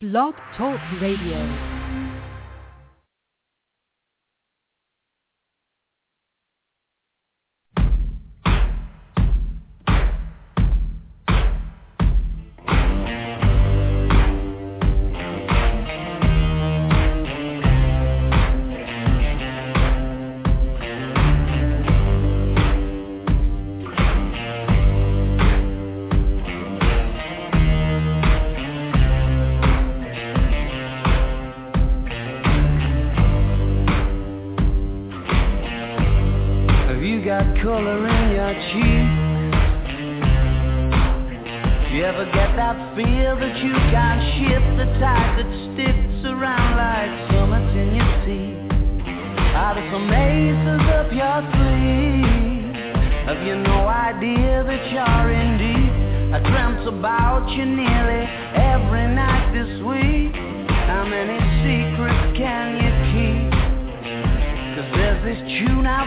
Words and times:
Blog 0.00 0.36
Talk 0.56 0.78
Radio. 1.00 1.77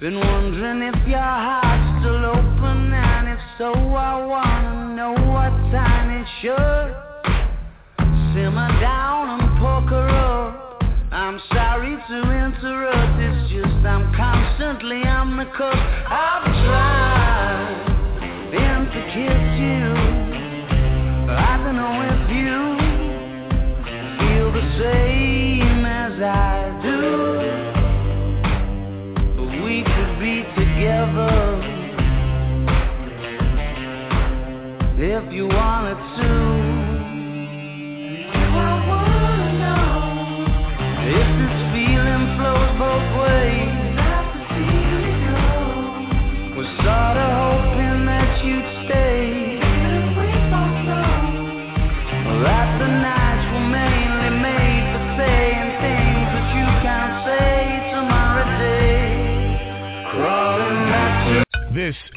Been 0.00 0.18
wondering 0.18 0.80
if 0.80 1.06
your 1.06 1.20
heart's 1.20 2.00
still 2.00 2.24
open, 2.24 2.90
and 2.90 3.28
if 3.28 3.38
so, 3.58 3.70
I 3.74 4.24
wanna 4.24 4.94
know 4.96 5.12
what 5.12 5.52
time 5.70 6.08
it 6.22 6.26
should. 6.40 6.96
Simmer 8.32 8.80
down 8.80 9.40
and 9.40 9.58
poker 9.60 10.08
up. 10.08 10.82
I'm 11.12 11.38
sorry 11.52 11.98
to 12.08 12.16
interrupt, 12.16 13.20
it's 13.20 13.52
just 13.52 13.84
I'm 13.84 14.10
constantly 14.14 15.02
on 15.04 15.36
the 15.36 15.44
cusp. 15.44 15.76
I've 15.76 16.44
tried 16.64 16.99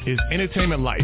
is 0.05 0.19
Entertainment 0.31 0.81
Life 0.81 1.01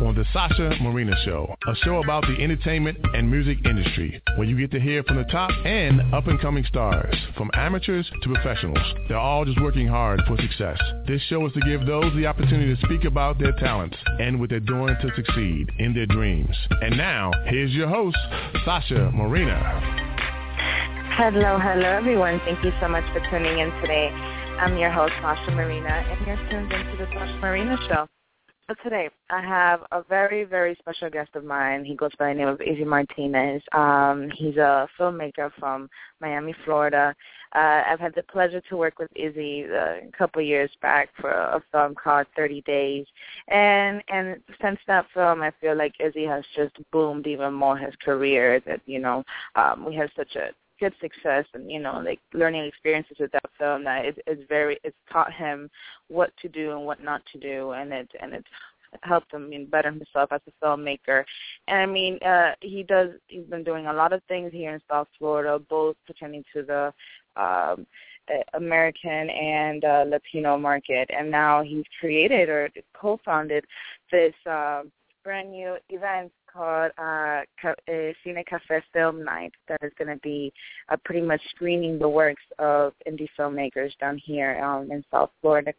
on 0.00 0.14
The 0.14 0.24
Sasha 0.32 0.76
Marina 0.82 1.14
Show, 1.24 1.54
a 1.66 1.74
show 1.76 2.02
about 2.02 2.22
the 2.26 2.42
entertainment 2.42 2.98
and 3.14 3.30
music 3.30 3.58
industry, 3.64 4.20
where 4.36 4.46
you 4.46 4.58
get 4.58 4.70
to 4.72 4.80
hear 4.80 5.02
from 5.04 5.16
the 5.16 5.24
top 5.24 5.50
and 5.64 6.12
up-and-coming 6.14 6.64
stars, 6.64 7.14
from 7.36 7.50
amateurs 7.54 8.10
to 8.22 8.28
professionals. 8.28 8.84
They're 9.08 9.16
all 9.16 9.44
just 9.44 9.60
working 9.60 9.86
hard 9.86 10.20
for 10.26 10.36
success. 10.36 10.78
This 11.06 11.22
show 11.28 11.46
is 11.46 11.52
to 11.54 11.60
give 11.60 11.86
those 11.86 12.14
the 12.14 12.26
opportunity 12.26 12.74
to 12.74 12.82
speak 12.82 13.04
about 13.04 13.38
their 13.38 13.52
talents 13.52 13.96
and 14.20 14.38
what 14.38 14.50
they're 14.50 14.60
doing 14.60 14.96
to 15.00 15.10
succeed 15.16 15.70
in 15.78 15.94
their 15.94 16.06
dreams. 16.06 16.54
And 16.82 16.96
now, 16.96 17.30
here's 17.46 17.72
your 17.72 17.88
host, 17.88 18.18
Sasha 18.64 19.10
Marina. 19.14 19.58
Hello, 21.16 21.58
hello 21.58 21.88
everyone. 21.88 22.40
Thank 22.44 22.64
you 22.64 22.72
so 22.80 22.88
much 22.88 23.04
for 23.12 23.20
tuning 23.30 23.58
in 23.60 23.70
today. 23.80 24.08
I'm 24.60 24.76
your 24.76 24.90
host, 24.90 25.12
Sasha 25.22 25.50
Marina, 25.52 25.88
and 25.88 26.26
you're 26.26 26.36
tuned 26.50 26.72
into 26.72 26.96
the 26.98 27.06
Sasha 27.14 27.38
Marina 27.40 27.76
Show. 27.88 28.06
So 28.68 28.76
today, 28.84 29.10
I 29.28 29.40
have 29.40 29.80
a 29.90 30.04
very, 30.04 30.44
very 30.44 30.76
special 30.78 31.10
guest 31.10 31.30
of 31.34 31.44
mine. 31.44 31.84
He 31.84 31.96
goes 31.96 32.12
by 32.16 32.28
the 32.28 32.38
name 32.38 32.48
of 32.48 32.60
Izzy 32.60 32.84
Martinez. 32.84 33.60
Um, 33.72 34.30
he's 34.36 34.56
a 34.56 34.88
filmmaker 34.98 35.50
from 35.58 35.90
Miami, 36.20 36.54
Florida. 36.64 37.12
Uh, 37.56 37.82
I've 37.86 37.98
had 37.98 38.14
the 38.14 38.22
pleasure 38.22 38.62
to 38.68 38.76
work 38.76 39.00
with 39.00 39.10
Izzy 39.16 39.64
uh, 39.64 40.06
a 40.06 40.10
couple 40.16 40.40
years 40.42 40.70
back 40.80 41.08
for 41.20 41.30
a 41.30 41.60
film 41.72 41.96
called 41.96 42.28
30 42.36 42.62
Days. 42.62 43.04
And 43.48 44.00
and 44.08 44.40
since 44.62 44.78
that 44.86 45.06
film, 45.12 45.42
I 45.42 45.50
feel 45.60 45.76
like 45.76 45.94
Izzy 45.98 46.24
has 46.24 46.44
just 46.54 46.76
boomed 46.92 47.26
even 47.26 47.52
more 47.52 47.76
his 47.76 47.94
career. 47.96 48.60
That, 48.60 48.80
you 48.86 49.00
know, 49.00 49.24
um, 49.56 49.84
we 49.84 49.96
had 49.96 50.10
such 50.16 50.36
a 50.36 50.50
good 50.82 50.94
success 51.00 51.44
and 51.54 51.70
you 51.70 51.78
know 51.78 52.02
like 52.04 52.18
learning 52.34 52.64
experiences 52.64 53.16
with 53.20 53.30
that 53.30 53.50
film 53.56 53.84
that 53.84 54.04
it, 54.04 54.18
it's 54.26 54.42
very 54.48 54.80
it's 54.82 54.96
taught 55.12 55.32
him 55.32 55.70
what 56.08 56.32
to 56.42 56.48
do 56.48 56.72
and 56.72 56.84
what 56.84 57.00
not 57.00 57.22
to 57.32 57.38
do 57.38 57.70
and 57.70 57.92
it 57.92 58.10
and 58.20 58.34
it's 58.34 58.48
helped 59.02 59.32
him 59.32 59.44
I 59.44 59.48
mean, 59.48 59.66
better 59.66 59.90
himself 59.90 60.30
as 60.32 60.42
a 60.46 60.64
filmmaker. 60.64 61.24
And 61.68 61.78
I 61.78 61.86
mean 61.86 62.18
uh 62.22 62.52
he 62.60 62.82
does 62.82 63.10
he's 63.28 63.46
been 63.46 63.62
doing 63.62 63.86
a 63.86 63.92
lot 63.92 64.12
of 64.12 64.22
things 64.24 64.50
here 64.52 64.74
in 64.74 64.80
South 64.90 65.06
Florida 65.18 65.60
both 65.76 65.96
pertaining 66.04 66.44
to 66.52 66.62
the 66.62 66.92
um 67.40 67.86
American 68.54 69.30
and 69.30 69.84
uh, 69.84 70.04
Latino 70.06 70.56
market. 70.56 71.10
And 71.16 71.30
now 71.30 71.62
he's 71.62 71.84
created 71.98 72.48
or 72.48 72.70
co-founded 72.94 73.64
this 74.10 74.34
uh, 74.48 74.82
brand 75.24 75.50
new 75.50 75.76
event 75.88 76.32
called 76.52 76.92
uh, 76.98 77.42
uh, 77.64 77.74
Cine 77.88 78.46
Cafe 78.46 78.82
Film 78.92 79.24
Night 79.24 79.52
that 79.68 79.78
is 79.82 79.92
going 79.98 80.08
to 80.08 80.20
be 80.22 80.52
uh, 80.88 80.96
pretty 81.04 81.20
much 81.20 81.40
screening 81.54 81.98
the 81.98 82.08
works 82.08 82.42
of 82.58 82.92
indie 83.08 83.28
filmmakers 83.38 83.96
down 83.98 84.18
here 84.18 84.62
um, 84.62 84.90
in 84.90 85.04
South 85.10 85.30
Florida. 85.40 85.72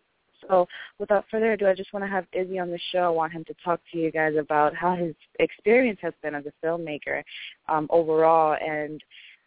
So 0.49 0.67
without 0.99 1.25
further 1.31 1.53
ado, 1.53 1.67
I 1.67 1.73
just 1.73 1.93
want 1.93 2.03
to 2.03 2.09
have 2.09 2.25
Izzy 2.33 2.59
on 2.59 2.69
the 2.69 2.79
show. 2.91 3.05
I 3.05 3.09
want 3.09 3.33
him 3.33 3.45
to 3.45 3.55
talk 3.63 3.79
to 3.91 3.97
you 3.97 4.11
guys 4.11 4.33
about 4.37 4.75
how 4.75 4.95
his 4.95 5.15
experience 5.39 5.99
has 6.01 6.13
been 6.21 6.35
as 6.35 6.45
a 6.45 6.65
filmmaker 6.65 7.23
um, 7.69 7.87
overall 7.89 8.57
and 8.61 9.01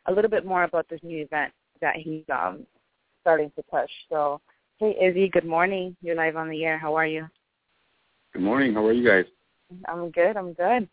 a 0.06 0.12
little 0.12 0.30
bit 0.30 0.46
more 0.46 0.64
about 0.64 0.88
this 0.88 1.00
new 1.02 1.22
event 1.22 1.52
that 1.80 1.96
he's 1.96 2.24
um, 2.32 2.66
starting 3.20 3.50
to 3.56 3.62
push. 3.64 3.90
So, 4.08 4.40
hey, 4.78 4.96
Izzy, 5.02 5.28
good 5.28 5.44
morning. 5.44 5.96
You're 6.00 6.16
live 6.16 6.36
on 6.36 6.48
the 6.48 6.64
air. 6.64 6.78
How 6.78 6.94
are 6.94 7.06
you? 7.06 7.26
Good 8.32 8.42
morning. 8.42 8.72
How 8.72 8.86
are 8.86 8.92
you 8.92 9.06
guys? 9.06 9.24
I'm 9.88 10.10
good. 10.10 10.36
I'm 10.36 10.52
good. 10.52 10.88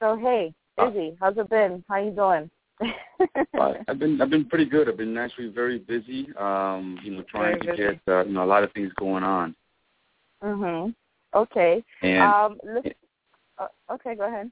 So 0.00 0.16
hey, 0.16 0.54
Izzy. 0.86 1.16
How's 1.20 1.36
it 1.38 1.50
been? 1.50 1.84
How 1.88 1.96
you 1.96 2.10
doing? 2.10 2.50
I've 3.88 3.98
been 3.98 4.20
I've 4.20 4.30
been 4.30 4.44
pretty 4.44 4.64
good. 4.66 4.88
I've 4.88 4.96
been 4.96 5.16
actually 5.16 5.48
very 5.48 5.78
busy. 5.80 6.28
Um, 6.38 6.98
you 7.02 7.12
know, 7.12 7.22
trying 7.28 7.58
Very 7.58 7.60
to 7.60 7.66
busy. 7.66 7.76
get 8.06 8.12
uh, 8.14 8.24
you 8.24 8.32
know 8.32 8.44
a 8.44 8.46
lot 8.46 8.62
of 8.62 8.72
things 8.72 8.92
going 8.98 9.24
on. 9.24 9.54
mhm. 10.42 10.94
Okay. 11.34 11.82
And 12.02 12.22
um. 12.32 12.58
Listen, 12.64 12.92
uh, 13.58 13.66
okay. 13.94 14.14
Go 14.14 14.26
ahead. 14.28 14.50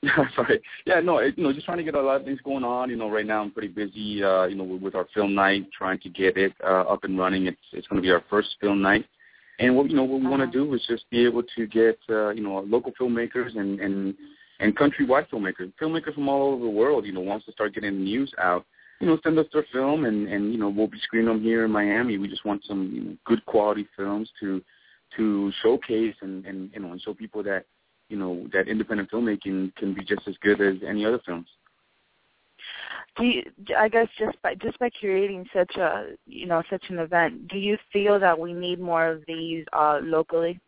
sorry, 0.36 0.62
yeah, 0.86 1.00
no, 1.00 1.18
it, 1.18 1.36
you 1.36 1.42
know, 1.42 1.52
just 1.52 1.66
trying 1.66 1.78
to 1.78 1.82
get 1.82 1.96
a 1.96 2.00
lot 2.00 2.20
of 2.20 2.24
things 2.24 2.38
going 2.44 2.62
on. 2.62 2.88
You 2.88 2.94
know, 2.96 3.10
right 3.10 3.26
now 3.26 3.42
I'm 3.42 3.50
pretty 3.50 3.66
busy. 3.68 4.22
Uh, 4.22 4.44
you 4.44 4.54
know, 4.54 4.62
with, 4.62 4.80
with 4.82 4.94
our 4.94 5.06
film 5.12 5.34
night, 5.34 5.66
trying 5.76 5.98
to 6.00 6.08
get 6.08 6.36
it 6.36 6.52
uh, 6.62 6.82
up 6.82 7.02
and 7.04 7.18
running. 7.18 7.46
It's 7.46 7.58
it's 7.72 7.86
going 7.88 8.00
to 8.00 8.06
be 8.06 8.12
our 8.12 8.22
first 8.30 8.50
film 8.60 8.80
night. 8.82 9.06
And 9.58 9.74
what 9.76 9.88
you 9.90 9.96
know 9.96 10.04
what 10.04 10.20
we 10.20 10.26
want 10.28 10.42
Uh-huh. 10.42 10.52
to 10.52 10.58
do 10.66 10.74
is 10.74 10.84
just 10.86 11.08
be 11.10 11.24
able 11.24 11.42
to 11.56 11.66
get 11.66 11.98
uh, 12.10 12.28
you 12.30 12.42
know 12.42 12.60
local 12.68 12.92
filmmakers 13.00 13.56
and 13.58 13.80
and 13.80 14.14
and 14.60 14.76
countrywide 14.76 15.28
filmmakers, 15.28 15.72
filmmakers 15.80 16.14
from 16.14 16.28
all 16.28 16.52
over 16.52 16.64
the 16.64 16.70
world. 16.70 17.06
You 17.06 17.12
know, 17.12 17.20
wants 17.20 17.46
to 17.46 17.52
start 17.52 17.74
getting 17.74 17.94
the 17.94 18.04
news 18.04 18.32
out. 18.38 18.64
You 19.00 19.06
know, 19.06 19.18
send 19.22 19.38
us 19.38 19.46
their 19.52 19.66
film, 19.72 20.04
and 20.04 20.28
and 20.28 20.52
you 20.52 20.58
know 20.58 20.68
we'll 20.68 20.88
be 20.88 21.00
screening 21.02 21.28
them 21.28 21.42
here 21.42 21.64
in 21.64 21.70
Miami. 21.70 22.18
We 22.18 22.28
just 22.28 22.44
want 22.44 22.64
some 22.64 22.90
you 22.92 23.00
know, 23.02 23.16
good 23.24 23.44
quality 23.46 23.86
films 23.96 24.30
to 24.40 24.62
to 25.16 25.52
showcase 25.62 26.14
and 26.20 26.44
and 26.46 26.70
you 26.72 26.80
know 26.80 26.92
and 26.92 27.00
show 27.00 27.14
people 27.14 27.42
that 27.44 27.64
you 28.08 28.16
know 28.16 28.46
that 28.52 28.68
independent 28.68 29.10
filmmaking 29.10 29.74
can 29.76 29.94
be 29.94 30.04
just 30.04 30.26
as 30.26 30.34
good 30.42 30.60
as 30.60 30.76
any 30.86 31.04
other 31.04 31.20
films. 31.24 31.46
Do 33.16 33.24
you, 33.24 33.42
I 33.76 33.88
guess 33.88 34.06
just 34.18 34.40
by 34.42 34.54
just 34.54 34.78
by 34.78 34.90
creating 34.98 35.46
such 35.54 35.76
a 35.76 36.12
you 36.26 36.46
know 36.46 36.62
such 36.70 36.84
an 36.88 36.98
event, 36.98 37.48
do 37.48 37.58
you 37.58 37.76
feel 37.92 38.18
that 38.20 38.38
we 38.38 38.52
need 38.52 38.80
more 38.80 39.06
of 39.06 39.22
these 39.26 39.64
uh, 39.72 40.00
locally? 40.02 40.60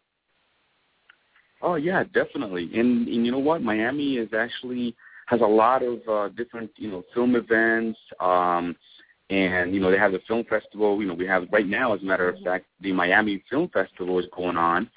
Oh 1.62 1.74
yeah, 1.74 2.04
definitely. 2.04 2.70
And 2.74 3.08
and 3.08 3.26
you 3.26 3.32
know 3.32 3.38
what? 3.38 3.62
Miami 3.62 4.16
is 4.16 4.30
actually 4.36 4.94
has 5.26 5.40
a 5.40 5.46
lot 5.46 5.82
of 5.82 6.00
uh, 6.08 6.28
different 6.30 6.70
you 6.76 6.90
know 6.90 7.04
film 7.14 7.36
events. 7.36 7.98
Um, 8.20 8.76
and 9.30 9.72
you 9.72 9.80
know 9.80 9.90
they 9.90 9.98
have 9.98 10.12
the 10.12 10.20
film 10.26 10.44
festival. 10.44 11.00
You 11.00 11.08
know 11.08 11.14
we 11.14 11.26
have 11.26 11.46
right 11.52 11.66
now, 11.66 11.94
as 11.94 12.02
a 12.02 12.04
matter 12.04 12.28
of 12.28 12.38
fact, 12.40 12.66
the 12.80 12.92
Miami 12.92 13.42
Film 13.48 13.68
Festival 13.72 14.18
is 14.18 14.26
going 14.36 14.56
on, 14.56 14.90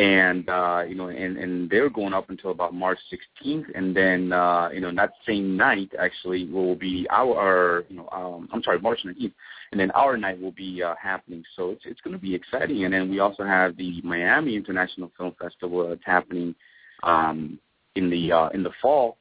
and 0.00 0.48
uh, 0.48 0.82
you 0.88 0.94
know 0.94 1.08
and 1.08 1.36
and 1.36 1.68
they're 1.68 1.90
going 1.90 2.14
up 2.14 2.30
until 2.30 2.52
about 2.52 2.72
March 2.72 2.98
16th, 3.12 3.66
and 3.74 3.94
then 3.94 4.32
uh, 4.32 4.70
you 4.72 4.80
know 4.80 4.90
that 4.94 5.12
same 5.26 5.58
night 5.58 5.90
actually 5.98 6.46
will 6.46 6.74
be 6.74 7.06
our, 7.10 7.36
our 7.36 7.84
you 7.90 7.96
know 7.96 8.08
um, 8.10 8.48
I'm 8.50 8.62
sorry 8.62 8.80
March 8.80 9.00
19th, 9.04 9.34
and 9.72 9.78
then 9.78 9.90
our 9.90 10.16
night 10.16 10.40
will 10.40 10.52
be 10.52 10.82
uh, 10.82 10.94
happening. 11.00 11.44
So 11.54 11.70
it's 11.70 11.82
it's 11.84 12.00
going 12.00 12.16
to 12.16 12.22
be 12.22 12.34
exciting. 12.34 12.84
And 12.84 12.94
then 12.94 13.10
we 13.10 13.18
also 13.18 13.44
have 13.44 13.76
the 13.76 14.00
Miami 14.02 14.56
International 14.56 15.12
Film 15.18 15.34
Festival 15.38 15.86
that's 15.86 16.00
happening 16.06 16.54
um, 17.02 17.58
in 17.94 18.08
the 18.08 18.32
uh, 18.32 18.48
in 18.54 18.62
the 18.62 18.72
fall. 18.80 19.18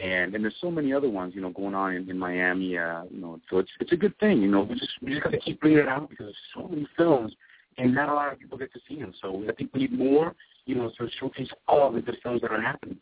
And 0.00 0.34
and 0.34 0.42
there's 0.42 0.56
so 0.62 0.70
many 0.70 0.94
other 0.94 1.10
ones, 1.10 1.34
you 1.34 1.42
know, 1.42 1.50
going 1.50 1.74
on 1.74 1.94
in, 1.94 2.08
in 2.08 2.18
Miami. 2.18 2.78
Uh, 2.78 3.02
you 3.10 3.20
know, 3.20 3.38
so 3.50 3.58
it's 3.58 3.70
it's 3.80 3.92
a 3.92 3.96
good 3.96 4.18
thing. 4.18 4.40
You 4.40 4.48
know, 4.50 4.62
we 4.62 4.78
just 4.78 4.92
we 5.02 5.10
just 5.10 5.24
got 5.24 5.32
to 5.32 5.40
keep 5.40 5.60
bringing 5.60 5.80
it 5.80 5.88
out 5.88 6.08
because 6.08 6.24
there's 6.26 6.36
so 6.54 6.68
many 6.68 6.88
films, 6.96 7.34
and 7.78 7.94
not 7.94 8.08
a 8.08 8.14
lot 8.14 8.32
of 8.32 8.38
people 8.38 8.58
get 8.58 8.72
to 8.72 8.80
see 8.88 8.98
them. 9.00 9.12
So 9.20 9.44
I 9.48 9.52
think 9.52 9.70
we 9.72 9.80
need 9.80 9.92
more, 9.92 10.34
you 10.66 10.74
know, 10.74 10.90
to 10.98 11.08
showcase 11.18 11.48
all 11.66 11.88
of 11.88 11.94
the 11.94 12.00
good 12.00 12.18
films 12.22 12.40
that 12.42 12.50
are 12.50 12.60
happening. 12.60 12.98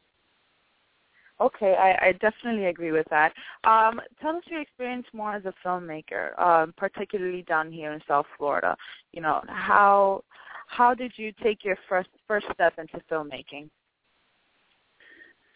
Okay, 1.40 1.74
I, 1.74 2.08
I 2.08 2.12
definitely 2.12 2.66
agree 2.66 2.92
with 2.92 3.06
that. 3.08 3.32
Um, 3.64 4.00
tell 4.20 4.36
us 4.36 4.42
your 4.46 4.60
experience 4.60 5.06
more 5.14 5.34
as 5.34 5.44
a 5.46 5.54
filmmaker, 5.66 6.38
um, 6.38 6.74
particularly 6.76 7.42
down 7.42 7.72
here 7.72 7.92
in 7.92 8.00
South 8.06 8.26
Florida. 8.36 8.76
You 9.12 9.22
know, 9.22 9.40
how 9.48 10.22
how 10.66 10.94
did 10.94 11.12
you 11.16 11.32
take 11.42 11.64
your 11.64 11.78
first 11.88 12.10
first 12.28 12.46
step 12.52 12.74
into 12.78 13.00
filmmaking? 13.10 13.70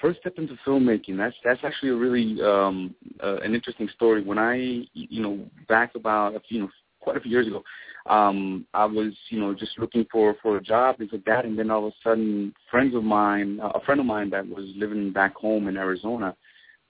First 0.00 0.20
step 0.20 0.34
into 0.38 0.56
filmmaking. 0.66 1.18
That's 1.18 1.36
that's 1.44 1.60
actually 1.62 1.90
a 1.90 1.96
really 1.96 2.40
um, 2.42 2.94
uh, 3.22 3.36
an 3.36 3.54
interesting 3.54 3.88
story. 3.94 4.22
When 4.22 4.38
I, 4.38 4.86
you 4.94 5.22
know, 5.22 5.46
back 5.68 5.94
about 5.96 6.34
a 6.34 6.40
few, 6.40 6.56
you 6.56 6.62
know, 6.62 6.70
quite 7.04 7.16
a 7.16 7.20
few 7.20 7.30
years 7.30 7.46
ago, 7.46 7.62
um, 8.06 8.66
I 8.74 8.84
was, 8.84 9.12
you 9.28 9.38
know, 9.38 9.54
just 9.54 9.78
looking 9.78 10.06
for 10.10 10.34
for 10.42 10.56
a 10.56 10.62
job 10.62 10.98
things 10.98 11.10
like 11.12 11.24
that, 11.24 11.44
and 11.44 11.58
then 11.58 11.70
all 11.70 11.86
of 11.86 11.92
a 11.92 11.96
sudden, 12.02 12.54
friends 12.70 12.94
of 12.94 13.04
mine, 13.04 13.60
a 13.62 13.80
friend 13.80 14.00
of 14.00 14.06
mine 14.06 14.30
that 14.30 14.46
was 14.46 14.66
living 14.76 15.12
back 15.12 15.34
home 15.36 15.68
in 15.68 15.76
Arizona, 15.76 16.34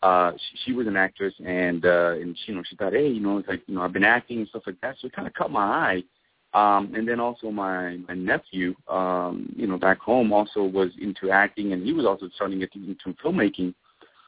uh, 0.03 0.33
she, 0.33 0.59
she 0.65 0.73
was 0.73 0.87
an 0.87 0.97
actress, 0.97 1.35
and 1.45 1.85
uh, 1.87 2.13
and 2.13 2.37
she, 2.39 2.53
you 2.53 2.57
know, 2.57 2.65
she 2.69 2.77
thought, 2.77 2.93
hey, 2.93 3.09
you 3.09 3.21
know, 3.21 3.39
it's 3.39 3.49
like, 3.49 3.63
you 3.67 3.75
know, 3.75 3.83
I've 3.83 3.93
been 3.93 4.05
acting 4.05 4.39
and 4.39 4.49
stuff 4.49 4.65
like 4.67 4.81
that, 4.83 4.97
so 5.01 5.07
it 5.07 5.15
kind 5.15 5.27
of 5.27 5.35
caught 5.35 5.51
my 5.51 5.65
eye. 5.65 6.03
Um, 6.53 6.95
and 6.95 7.09
then 7.09 7.21
also 7.21 7.51
my 7.51 7.97
my 8.09 8.15
nephew, 8.15 8.75
um, 8.89 9.53
you 9.57 9.67
know, 9.67 9.79
back 9.79 9.99
home 9.99 10.33
also 10.33 10.63
was 10.63 10.91
into 11.01 11.31
acting, 11.31 11.73
and 11.73 11.85
he 11.85 11.93
was 11.93 12.07
also 12.07 12.29
starting 12.35 12.61
to 12.61 12.67
get 12.67 12.75
into 12.75 13.19
filmmaking. 13.25 13.75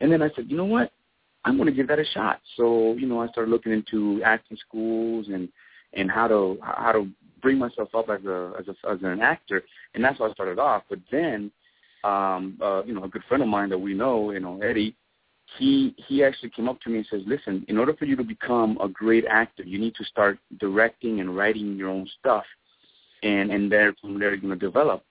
And 0.00 0.10
then 0.10 0.22
I 0.22 0.30
said, 0.34 0.46
you 0.48 0.56
know 0.56 0.64
what, 0.64 0.92
I'm 1.44 1.56
going 1.56 1.66
to 1.66 1.72
give 1.72 1.88
that 1.88 1.98
a 1.98 2.04
shot. 2.04 2.40
So 2.56 2.94
you 2.94 3.06
know, 3.06 3.20
I 3.20 3.28
started 3.28 3.50
looking 3.50 3.72
into 3.72 4.22
acting 4.24 4.56
schools 4.56 5.26
and 5.28 5.48
and 5.92 6.10
how 6.10 6.28
to 6.28 6.58
how 6.62 6.92
to 6.92 7.08
bring 7.42 7.58
myself 7.58 7.94
up 7.94 8.08
as 8.08 8.24
a 8.24 8.52
as 8.58 8.66
a 8.68 8.90
as 8.90 8.98
an 9.02 9.20
actor, 9.20 9.62
and 9.94 10.04
that's 10.04 10.18
how 10.18 10.28
I 10.28 10.32
started 10.32 10.58
off. 10.58 10.82
But 10.88 11.00
then, 11.10 11.50
um, 12.04 12.58
uh, 12.62 12.82
you 12.84 12.94
know, 12.94 13.04
a 13.04 13.08
good 13.08 13.24
friend 13.28 13.42
of 13.42 13.48
mine 13.48 13.68
that 13.70 13.78
we 13.78 13.94
know, 13.94 14.30
you 14.30 14.40
know, 14.40 14.60
Eddie, 14.60 14.96
he 15.58 15.94
he 16.08 16.24
actually 16.24 16.50
came 16.50 16.68
up 16.68 16.80
to 16.82 16.90
me 16.90 16.98
and 16.98 17.06
says, 17.10 17.22
"Listen, 17.26 17.64
in 17.68 17.78
order 17.78 17.94
for 17.94 18.04
you 18.04 18.16
to 18.16 18.24
become 18.24 18.78
a 18.80 18.88
great 18.88 19.24
actor, 19.26 19.62
you 19.62 19.78
need 19.78 19.94
to 19.94 20.04
start 20.04 20.38
directing 20.58 21.20
and 21.20 21.36
writing 21.36 21.76
your 21.76 21.88
own 21.88 22.08
stuff, 22.18 22.44
and 23.22 23.50
and 23.50 23.70
there 23.70 23.94
from 24.00 24.18
there 24.18 24.30
you're 24.30 24.38
gonna 24.38 24.56
develop." 24.56 25.04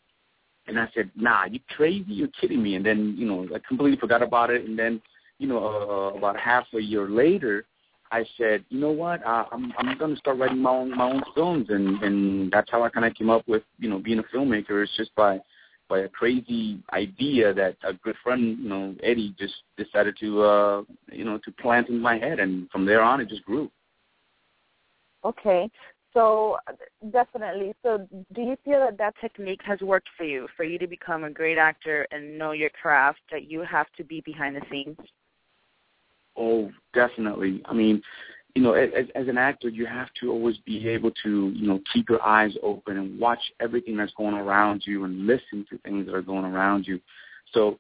And 0.68 0.80
I 0.80 0.90
said, 0.94 1.12
"Nah, 1.16 1.46
you 1.46 1.60
crazy? 1.76 2.14
You're 2.14 2.28
kidding 2.40 2.62
me!" 2.62 2.76
And 2.76 2.86
then 2.86 3.16
you 3.18 3.26
know, 3.26 3.48
I 3.56 3.60
completely 3.68 3.98
forgot 3.98 4.22
about 4.22 4.50
it. 4.50 4.66
And 4.66 4.78
then 4.78 5.02
you 5.40 5.48
know, 5.48 5.66
uh, 5.66 6.18
about 6.18 6.38
half 6.38 6.66
a 6.74 6.82
year 6.82 7.08
later, 7.08 7.66
I 8.12 8.26
said, 8.38 8.64
"You 8.70 8.80
know 8.80 8.92
what? 8.92 9.26
Uh, 9.26 9.46
I'm 9.52 9.74
I'm 9.78 9.98
gonna 9.98 10.16
start 10.18 10.38
writing 10.38 10.62
my 10.62 10.72
own 10.72 10.96
my 10.96 11.12
own 11.12 11.24
films," 11.34 11.70
and 11.70 12.02
and 12.04 12.52
that's 12.52 12.70
how 12.72 12.84
I 12.84 12.90
kind 12.90 13.06
of 13.06 13.14
came 13.16 13.30
up 13.30 13.48
with 13.48 13.64
you 13.80 13.90
know 13.90 14.00
being 14.00 14.20
a 14.20 14.24
filmmaker. 14.24 14.84
It's 14.84 14.96
just 14.96 15.14
by 15.16 15.40
by 15.88 16.00
a 16.00 16.10
crazy 16.10 16.80
idea 16.94 17.54
that 17.54 17.76
a 17.84 17.94
good 17.94 18.16
friend, 18.24 18.58
you 18.60 18.70
know, 18.70 18.96
Eddie, 19.04 19.36
just 19.38 19.54
decided 19.78 20.18
to, 20.20 20.42
uh, 20.42 20.84
you 21.12 21.24
know, 21.24 21.38
to 21.40 21.52
plant 21.52 21.90
in 21.90 22.00
my 22.00 22.18
head, 22.18 22.40
and 22.40 22.70
from 22.72 22.86
there 22.86 23.02
on, 23.02 23.22
it 23.22 23.30
just 23.30 23.46
grew. 23.46 23.70
Okay, 25.24 25.70
so 26.14 26.58
definitely. 27.12 27.74
So, 27.84 28.08
do 28.34 28.42
you 28.42 28.58
feel 28.64 28.80
that 28.80 28.98
that 28.98 29.16
technique 29.20 29.62
has 29.64 29.80
worked 29.82 30.10
for 30.18 30.24
you, 30.24 30.48
for 30.56 30.64
you 30.64 30.80
to 30.80 30.88
become 30.88 31.24
a 31.24 31.30
great 31.30 31.58
actor 31.58 32.08
and 32.12 32.38
know 32.38 32.52
your 32.52 32.70
craft? 32.82 33.20
That 33.32 33.50
you 33.50 33.62
have 33.62 33.88
to 33.98 34.04
be 34.04 34.22
behind 34.22 34.56
the 34.56 34.62
scenes. 34.72 34.98
Oh, 36.38 36.72
definitely. 36.94 37.62
I 37.66 37.74
mean, 37.74 38.02
you 38.56 38.62
know, 38.62 38.74
as, 38.74 39.06
as 39.16 39.28
an 39.28 39.38
actor, 39.38 39.68
you 39.68 39.86
have 39.86 40.08
to 40.22 40.32
always 40.32 40.58
be 40.60 40.88
able 40.88 41.12
to, 41.24 41.52
you 41.54 41.68
know, 41.68 41.82
keep 41.94 42.10
your 42.10 42.26
eyes 42.26 42.54
open 42.64 42.98
and 42.98 43.20
watch 43.20 43.40
everything 43.60 43.98
that's 43.98 44.14
going 44.14 44.36
around 44.36 44.84
you 44.86 45.04
and 45.04 45.28
listen 45.28 45.66
to 45.70 45.78
things 45.80 46.06
that 46.06 46.16
are 46.16 46.22
going 46.22 46.46
around 46.46 46.88
you. 46.88 47.00
So, 47.54 47.78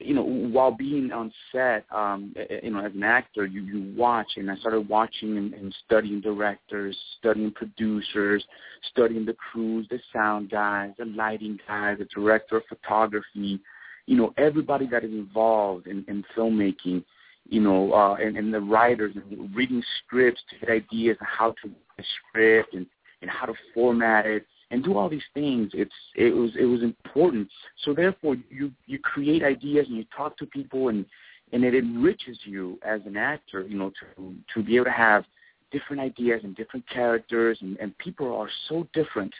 you 0.00 0.14
know, 0.14 0.22
while 0.22 0.70
being 0.70 1.10
on 1.12 1.32
set, 1.50 1.84
um, 1.92 2.32
you 2.62 2.70
know, 2.70 2.84
as 2.84 2.92
an 2.94 3.02
actor, 3.02 3.46
you, 3.46 3.62
you 3.62 3.94
watch, 3.96 4.32
and 4.36 4.50
I 4.50 4.56
started 4.56 4.88
watching 4.88 5.36
and, 5.36 5.54
and 5.54 5.74
studying 5.86 6.20
directors, 6.20 6.96
studying 7.18 7.50
producers, 7.52 8.44
studying 8.90 9.24
the 9.24 9.34
crews, 9.34 9.86
the 9.90 9.98
sound 10.12 10.50
guys, 10.50 10.92
the 10.98 11.04
lighting 11.04 11.58
guys, 11.66 11.98
the 11.98 12.04
director 12.06 12.58
of 12.58 12.64
photography, 12.68 13.60
you 14.06 14.16
know, 14.16 14.32
everybody 14.36 14.86
that 14.86 15.04
is 15.04 15.12
involved 15.12 15.86
in, 15.86 16.04
in 16.08 16.24
filmmaking 16.36 17.04
you 17.48 17.60
know, 17.60 17.92
uh, 17.92 18.14
and, 18.14 18.36
and 18.36 18.52
the 18.52 18.60
writers 18.60 19.14
and 19.16 19.54
reading 19.54 19.82
scripts 20.04 20.40
to 20.50 20.58
get 20.58 20.70
ideas 20.70 21.16
on 21.20 21.26
how 21.26 21.54
to 21.62 21.70
a 21.98 22.02
script 22.28 22.74
and, 22.74 22.86
and 23.22 23.30
how 23.30 23.46
to 23.46 23.54
format 23.74 24.26
it 24.26 24.46
and 24.70 24.84
do 24.84 24.96
all 24.96 25.08
these 25.08 25.22
things. 25.34 25.70
It's 25.74 25.90
it 26.14 26.34
was 26.34 26.50
it 26.58 26.66
was 26.66 26.82
important. 26.82 27.48
So 27.84 27.94
therefore, 27.94 28.36
you 28.50 28.70
you 28.86 28.98
create 28.98 29.42
ideas 29.42 29.86
and 29.88 29.96
you 29.96 30.04
talk 30.16 30.36
to 30.38 30.46
people 30.46 30.88
and 30.88 31.06
and 31.52 31.64
it 31.64 31.74
enriches 31.74 32.38
you 32.44 32.78
as 32.86 33.00
an 33.06 33.16
actor. 33.16 33.62
You 33.62 33.78
know, 33.78 33.92
to 34.16 34.34
to 34.54 34.62
be 34.62 34.76
able 34.76 34.86
to 34.86 34.90
have 34.92 35.24
different 35.70 36.00
ideas 36.00 36.42
and 36.44 36.54
different 36.54 36.88
characters 36.88 37.58
and, 37.60 37.76
and 37.78 37.96
people 37.98 38.34
are 38.34 38.48
so 38.68 38.86
different 38.92 39.32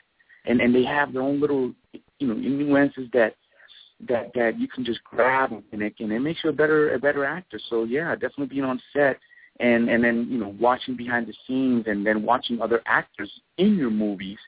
and 0.49 0.61
and 0.61 0.75
they 0.75 0.85
have 0.85 1.12
their 1.12 1.23
own 1.23 1.41
little 1.41 1.73
you 2.19 2.27
know 2.27 2.35
nuances 2.35 3.09
that 3.12 3.35
that 4.07 4.33
that 4.35 4.59
you 4.59 4.69
can 4.69 4.85
just 4.85 5.02
grab 5.05 5.50
and 5.73 5.83
it 5.83 5.95
and 5.99 6.12
it 6.12 6.21
makes 6.21 6.40
you 6.45 6.50
a 6.50 6.52
better 6.52 6.95
a 6.95 6.99
better 6.99 7.25
actor. 7.25 7.61
So 7.69 7.85
yeah, 7.85 8.14
definitely 8.14 8.47
being 8.47 8.64
on 8.64 8.81
set 8.93 9.19
and 9.61 9.88
and 9.88 10.02
then 10.02 10.26
you 10.31 10.38
know 10.38 10.55
watching 10.61 10.97
behind 10.97 11.26
the 11.26 11.35
scenes 11.47 11.85
and 11.87 12.07
then 12.07 12.23
watching 12.23 12.61
other 12.61 12.81
actors 12.87 13.31
in 13.57 13.76
your 13.76 13.90
movies 13.90 14.38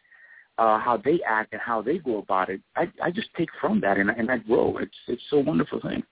uh 0.59 0.79
how 0.79 0.97
they 1.05 1.21
act 1.27 1.53
and 1.53 1.61
how 1.61 1.83
they 1.83 1.99
go 1.99 2.19
about 2.19 2.49
it. 2.49 2.61
I 2.77 2.91
I 3.03 3.11
just 3.11 3.29
take 3.37 3.49
from 3.61 3.81
that 3.81 3.99
and 3.99 4.11
and 4.11 4.31
I 4.31 4.39
grow. 4.39 4.79
It's 4.79 4.97
it's 5.09 5.23
so 5.31 5.39
wonderful 5.39 5.81
thing. 5.81 6.03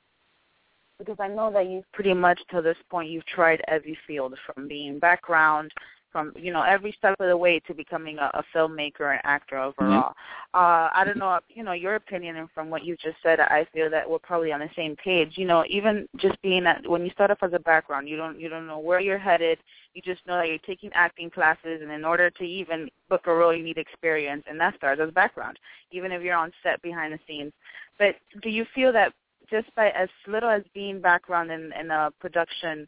Because 0.98 1.16
I 1.20 1.28
know 1.28 1.52
that 1.52 1.68
you've 1.68 1.90
pretty 1.92 2.12
much 2.12 2.40
to 2.50 2.60
this 2.60 2.76
point 2.90 3.08
you've 3.08 3.26
tried 3.26 3.62
every 3.68 3.96
field 4.04 4.34
from 4.44 4.66
being 4.66 4.98
background 4.98 5.70
from 6.10 6.32
you 6.36 6.52
know 6.52 6.62
every 6.62 6.94
step 6.98 7.16
of 7.20 7.28
the 7.28 7.36
way 7.36 7.60
to 7.60 7.74
becoming 7.74 8.18
a, 8.18 8.30
a 8.34 8.42
filmmaker 8.54 9.12
and 9.12 9.20
actor 9.24 9.58
overall. 9.58 10.10
Mm-hmm. 10.10 10.58
Uh, 10.58 10.88
I 10.92 11.02
don't 11.04 11.18
know, 11.18 11.38
you 11.48 11.62
know, 11.62 11.72
your 11.72 11.96
opinion 11.96 12.36
and 12.36 12.48
from 12.54 12.70
what 12.70 12.84
you 12.84 12.96
just 12.96 13.16
said, 13.22 13.40
I 13.40 13.66
feel 13.72 13.90
that 13.90 14.08
we're 14.08 14.18
probably 14.18 14.52
on 14.52 14.60
the 14.60 14.70
same 14.74 14.96
page. 14.96 15.34
You 15.36 15.46
know, 15.46 15.64
even 15.68 16.08
just 16.16 16.40
being 16.42 16.64
that 16.64 16.88
when 16.88 17.04
you 17.04 17.10
start 17.10 17.30
off 17.30 17.42
as 17.42 17.52
a 17.52 17.58
background, 17.58 18.08
you 18.08 18.16
don't 18.16 18.40
you 18.40 18.48
don't 18.48 18.66
know 18.66 18.78
where 18.78 19.00
you're 19.00 19.18
headed. 19.18 19.58
You 19.94 20.02
just 20.02 20.26
know 20.26 20.38
that 20.38 20.48
you're 20.48 20.58
taking 20.58 20.90
acting 20.94 21.30
classes, 21.30 21.80
and 21.82 21.90
in 21.90 22.04
order 22.04 22.30
to 22.30 22.44
even 22.44 22.88
book 23.08 23.22
a 23.26 23.34
role, 23.34 23.54
you 23.54 23.64
need 23.64 23.78
experience, 23.78 24.44
and 24.48 24.60
that 24.60 24.76
starts 24.76 25.00
as 25.00 25.10
background, 25.12 25.58
even 25.90 26.12
if 26.12 26.22
you're 26.22 26.36
on 26.36 26.52
set 26.62 26.80
behind 26.82 27.12
the 27.12 27.18
scenes. 27.26 27.52
But 27.98 28.14
do 28.42 28.48
you 28.48 28.64
feel 28.74 28.92
that 28.92 29.12
just 29.50 29.74
by 29.74 29.90
as 29.90 30.08
little 30.26 30.48
as 30.48 30.62
being 30.74 31.00
background 31.00 31.50
in, 31.50 31.72
in 31.78 31.90
a 31.90 32.10
production, 32.20 32.86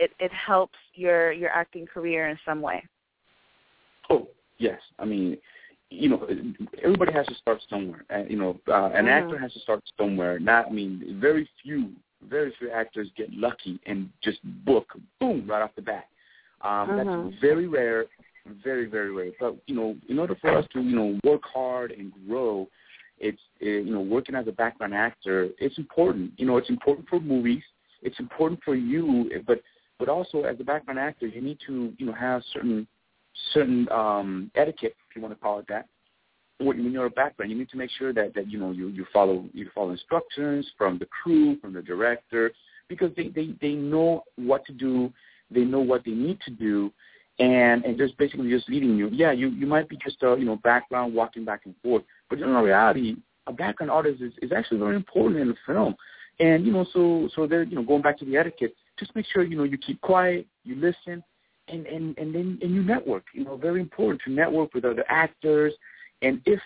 it, 0.00 0.10
it 0.18 0.32
helps 0.32 0.78
your 0.94 1.30
your 1.30 1.50
acting 1.50 1.86
career 1.86 2.28
in 2.28 2.38
some 2.44 2.60
way. 2.60 2.82
Oh 4.08 4.26
yes, 4.58 4.80
I 4.98 5.04
mean, 5.04 5.36
you 5.90 6.08
know, 6.08 6.26
everybody 6.82 7.12
has 7.12 7.26
to 7.26 7.34
start 7.34 7.60
somewhere. 7.68 8.04
Uh, 8.12 8.24
you 8.28 8.36
know, 8.36 8.58
uh, 8.68 8.86
an 8.86 9.04
mm-hmm. 9.04 9.08
actor 9.08 9.38
has 9.38 9.52
to 9.52 9.60
start 9.60 9.82
somewhere. 9.98 10.40
Not, 10.40 10.66
I 10.68 10.70
mean, 10.70 11.18
very 11.20 11.48
few, 11.62 11.90
very 12.28 12.52
few 12.58 12.70
actors 12.70 13.08
get 13.16 13.32
lucky 13.32 13.78
and 13.86 14.08
just 14.22 14.38
book 14.64 14.86
boom 15.20 15.46
right 15.46 15.62
off 15.62 15.74
the 15.76 15.82
bat. 15.82 16.06
Um, 16.62 16.88
mm-hmm. 16.88 17.30
That's 17.30 17.40
very 17.40 17.68
rare, 17.68 18.06
very 18.64 18.86
very 18.86 19.12
rare. 19.12 19.32
But 19.38 19.56
you 19.66 19.74
know, 19.74 19.96
in 20.08 20.18
order 20.18 20.34
for 20.40 20.56
us 20.56 20.64
to 20.72 20.80
you 20.80 20.96
know 20.96 21.18
work 21.24 21.42
hard 21.44 21.92
and 21.92 22.10
grow, 22.26 22.68
it's 23.18 23.40
it, 23.60 23.84
you 23.84 23.92
know 23.92 24.00
working 24.00 24.34
as 24.34 24.48
a 24.48 24.52
background 24.52 24.94
actor. 24.94 25.50
It's 25.58 25.76
important. 25.76 26.32
You 26.38 26.46
know, 26.46 26.56
it's 26.56 26.70
important 26.70 27.06
for 27.08 27.20
movies. 27.20 27.62
It's 28.02 28.18
important 28.18 28.60
for 28.64 28.74
you, 28.74 29.30
but 29.46 29.60
but 30.00 30.08
also 30.08 30.42
as 30.42 30.56
a 30.58 30.64
background 30.64 30.98
actor, 30.98 31.28
you 31.28 31.40
need 31.40 31.58
to 31.66 31.92
you 31.98 32.06
know 32.06 32.14
have 32.14 32.42
certain 32.52 32.88
certain 33.52 33.88
um, 33.92 34.50
etiquette, 34.56 34.96
if 35.08 35.14
you 35.14 35.22
want 35.22 35.32
to 35.32 35.40
call 35.40 35.60
it 35.60 35.66
that. 35.68 35.86
When 36.58 36.90
you're 36.90 37.06
a 37.06 37.10
background, 37.10 37.50
you 37.50 37.56
need 37.56 37.70
to 37.70 37.76
make 37.76 37.90
sure 37.98 38.12
that 38.12 38.34
that 38.34 38.50
you 38.50 38.58
know 38.58 38.72
you 38.72 38.88
you 38.88 39.06
follow 39.12 39.44
you 39.52 39.68
follow 39.74 39.90
instructions 39.90 40.68
from 40.76 40.98
the 40.98 41.06
crew, 41.06 41.58
from 41.60 41.74
the 41.74 41.82
director, 41.82 42.50
because 42.88 43.12
they 43.16 43.28
they 43.28 43.54
they 43.60 43.72
know 43.74 44.24
what 44.36 44.64
to 44.66 44.72
do, 44.72 45.12
they 45.50 45.64
know 45.64 45.80
what 45.80 46.04
they 46.04 46.12
need 46.12 46.40
to 46.46 46.50
do, 46.50 46.90
and 47.38 47.84
and 47.84 47.96
just 47.96 48.16
basically 48.18 48.50
just 48.50 48.68
leading 48.68 48.96
you. 48.96 49.08
Yeah, 49.12 49.32
you 49.32 49.48
you 49.50 49.66
might 49.66 49.88
be 49.88 49.98
just 50.02 50.22
a 50.22 50.34
you 50.38 50.44
know 50.46 50.56
background 50.56 51.14
walking 51.14 51.44
back 51.44 51.62
and 51.66 51.74
forth, 51.82 52.02
but 52.28 52.40
in 52.40 52.48
reality, 52.48 53.16
a 53.46 53.52
background 53.52 53.90
artist 53.90 54.22
is 54.22 54.32
is 54.42 54.50
actually 54.52 54.80
very 54.80 54.96
important 54.96 55.40
in 55.40 55.48
the 55.48 55.56
film. 55.66 55.94
And 56.40 56.64
you 56.64 56.72
know, 56.72 56.86
so 56.92 57.28
so 57.34 57.46
they're 57.46 57.62
you 57.62 57.76
know 57.76 57.82
going 57.82 58.02
back 58.02 58.18
to 58.18 58.24
the 58.24 58.36
etiquette 58.36 58.74
just 59.00 59.14
make 59.16 59.26
sure 59.32 59.42
you 59.42 59.56
know 59.56 59.64
you 59.64 59.78
keep 59.78 60.00
quiet, 60.02 60.46
you 60.64 60.76
listen, 60.76 61.24
and 61.68 61.86
and 61.86 62.16
and 62.18 62.34
then 62.34 62.58
and 62.62 62.74
you 62.74 62.82
network. 62.82 63.24
You 63.34 63.44
know, 63.44 63.56
very 63.56 63.80
important 63.80 64.20
to 64.26 64.30
network 64.30 64.74
with 64.74 64.84
other 64.84 65.04
actors, 65.08 65.72
and 66.22 66.40
if 66.46 66.60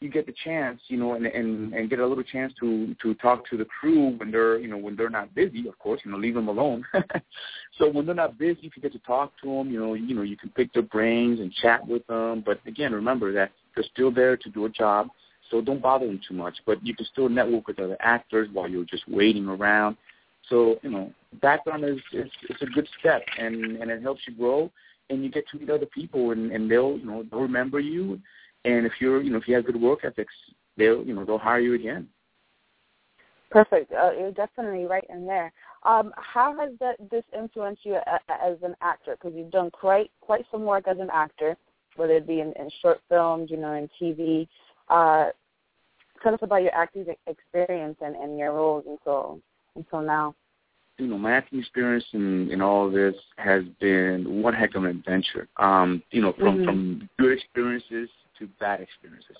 you 0.00 0.08
get 0.08 0.26
the 0.26 0.34
chance, 0.44 0.80
you 0.88 0.96
know, 0.96 1.14
and 1.14 1.26
and 1.26 1.74
and 1.74 1.90
get 1.90 1.98
a 1.98 2.06
little 2.06 2.22
chance 2.22 2.52
to 2.60 2.94
to 3.02 3.14
talk 3.14 3.48
to 3.50 3.56
the 3.56 3.64
crew 3.64 4.16
when 4.18 4.30
they're 4.30 4.58
you 4.58 4.68
know 4.68 4.76
when 4.76 4.94
they're 4.94 5.10
not 5.10 5.34
busy, 5.34 5.66
of 5.66 5.78
course, 5.78 6.00
you 6.04 6.10
know, 6.10 6.18
leave 6.18 6.34
them 6.34 6.48
alone. 6.48 6.84
so 7.78 7.90
when 7.90 8.06
they're 8.06 8.14
not 8.14 8.38
busy, 8.38 8.60
if 8.62 8.76
you 8.76 8.82
get 8.82 8.92
to 8.92 9.00
talk 9.00 9.32
to 9.42 9.48
them, 9.48 9.70
you 9.70 9.80
know, 9.80 9.94
you 9.94 10.14
know, 10.14 10.22
you 10.22 10.36
can 10.36 10.50
pick 10.50 10.72
their 10.72 10.82
brains 10.82 11.40
and 11.40 11.52
chat 11.52 11.86
with 11.86 12.06
them. 12.06 12.42
But 12.46 12.60
again, 12.66 12.92
remember 12.92 13.32
that 13.32 13.50
they're 13.74 13.84
still 13.92 14.12
there 14.12 14.36
to 14.36 14.50
do 14.50 14.66
a 14.66 14.70
job, 14.70 15.08
so 15.50 15.60
don't 15.60 15.82
bother 15.82 16.06
them 16.06 16.20
too 16.26 16.34
much. 16.34 16.58
But 16.64 16.84
you 16.86 16.94
can 16.94 17.06
still 17.06 17.28
network 17.28 17.66
with 17.66 17.80
other 17.80 17.96
actors 18.00 18.48
while 18.52 18.68
you're 18.68 18.84
just 18.84 19.08
waiting 19.08 19.48
around. 19.48 19.96
So 20.48 20.78
you 20.82 20.90
know, 20.90 21.12
background 21.40 21.84
is 21.84 21.98
is, 22.12 22.30
is 22.48 22.56
a 22.62 22.66
good 22.66 22.88
step, 23.00 23.22
and 23.38 23.76
and 23.76 23.90
it 23.90 24.02
helps 24.02 24.22
you 24.26 24.34
grow, 24.34 24.70
and 25.10 25.22
you 25.22 25.30
get 25.30 25.44
to 25.48 25.58
meet 25.58 25.70
other 25.70 25.86
people, 25.86 26.30
and 26.32 26.52
and 26.52 26.70
they'll 26.70 26.98
you 26.98 27.06
know 27.06 27.24
they'll 27.30 27.40
remember 27.40 27.80
you, 27.80 28.20
and 28.64 28.86
if 28.86 28.92
you're 29.00 29.22
you 29.22 29.30
know 29.30 29.38
if 29.38 29.48
you 29.48 29.54
have 29.54 29.66
good 29.66 29.80
work 29.80 30.00
ethics, 30.04 30.34
they'll 30.76 31.04
you 31.04 31.14
know 31.14 31.24
they'll 31.24 31.38
hire 31.38 31.60
you 31.60 31.74
again. 31.74 32.08
Perfect. 33.50 33.92
Uh, 33.92 34.10
you're 34.12 34.32
definitely 34.32 34.84
right 34.84 35.06
in 35.08 35.26
there. 35.26 35.52
Um, 35.84 36.12
how 36.16 36.54
has 36.58 36.72
that 36.80 36.96
this 37.10 37.24
influenced 37.36 37.84
you 37.84 37.96
as 38.28 38.56
an 38.62 38.74
actor? 38.82 39.16
Because 39.16 39.36
you've 39.36 39.50
done 39.50 39.70
quite 39.70 40.10
quite 40.20 40.44
some 40.50 40.64
work 40.64 40.86
as 40.86 40.98
an 40.98 41.08
actor, 41.12 41.56
whether 41.96 42.14
it 42.14 42.26
be 42.26 42.40
in, 42.40 42.52
in 42.58 42.68
short 42.82 43.00
films, 43.08 43.50
you 43.50 43.56
know, 43.56 43.72
in 43.72 43.88
TV. 44.00 44.48
Uh, 44.88 45.30
tell 46.22 46.34
us 46.34 46.40
about 46.42 46.62
your 46.62 46.74
acting 46.74 47.06
experience 47.26 47.96
and, 48.02 48.16
and 48.16 48.38
your 48.38 48.52
roles 48.52 48.84
until 48.86 49.40
until 49.78 50.02
now 50.02 50.34
you 50.98 51.06
know, 51.06 51.16
my 51.16 51.32
acting 51.32 51.60
experience 51.60 52.04
in, 52.12 52.50
in 52.50 52.60
all 52.60 52.86
of 52.86 52.92
this 52.92 53.14
has 53.36 53.62
been 53.80 54.42
one 54.42 54.52
heck 54.52 54.74
of 54.74 54.84
an 54.84 54.90
adventure. 54.90 55.48
Um, 55.56 56.02
you 56.10 56.20
know, 56.20 56.32
from, 56.32 56.56
mm-hmm. 56.56 56.64
from 56.64 57.10
good 57.18 57.38
experiences 57.38 58.08
to 58.38 58.48
bad 58.58 58.80
experiences. 58.80 59.36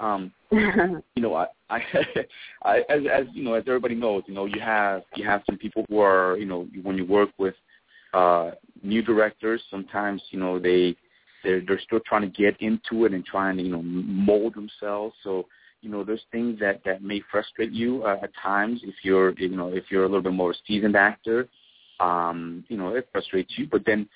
Um, 0.00 0.32
you 0.50 1.22
know, 1.22 1.34
I, 1.34 1.46
I, 1.68 1.80
I, 2.62 2.78
as, 2.88 3.02
as 3.12 3.26
you 3.34 3.44
know, 3.44 3.54
as 3.54 3.64
everybody 3.66 3.94
knows, 3.94 4.22
you 4.26 4.34
know, 4.34 4.46
you 4.46 4.60
have 4.60 5.02
you 5.14 5.26
have 5.26 5.42
some 5.46 5.58
people 5.58 5.84
who 5.88 6.00
are, 6.00 6.38
you 6.38 6.46
know, 6.46 6.66
when 6.82 6.96
you 6.96 7.04
work 7.04 7.28
with 7.38 7.54
uh, 8.14 8.52
new 8.82 9.02
directors, 9.02 9.62
sometimes 9.70 10.22
you 10.30 10.40
know 10.40 10.58
they 10.58 10.96
they're 11.44 11.62
they're 11.66 11.80
still 11.80 12.00
trying 12.06 12.22
to 12.22 12.28
get 12.28 12.56
into 12.60 13.04
it 13.04 13.12
and 13.12 13.24
trying 13.24 13.58
to 13.58 13.62
you 13.62 13.70
know 13.70 13.82
mold 13.82 14.54
themselves. 14.54 15.14
So 15.22 15.46
you 15.82 15.90
know, 15.90 16.04
there's 16.04 16.22
things 16.30 16.58
that 16.60 16.82
that 16.84 17.02
may 17.02 17.20
frustrate 17.30 17.72
you 17.72 18.04
uh, 18.04 18.18
at 18.22 18.30
times 18.40 18.80
if 18.84 18.94
you're, 19.02 19.32
you 19.32 19.56
know, 19.56 19.68
if 19.68 19.84
you're 19.90 20.04
a 20.04 20.08
little 20.08 20.22
bit 20.22 20.32
more 20.32 20.54
seasoned 20.66 20.96
actor. 20.96 21.48
Um, 22.00 22.64
you 22.68 22.76
know, 22.76 22.94
it 22.94 23.08
frustrates 23.12 23.52
you. 23.56 23.68
But 23.70 23.84
then 23.84 24.08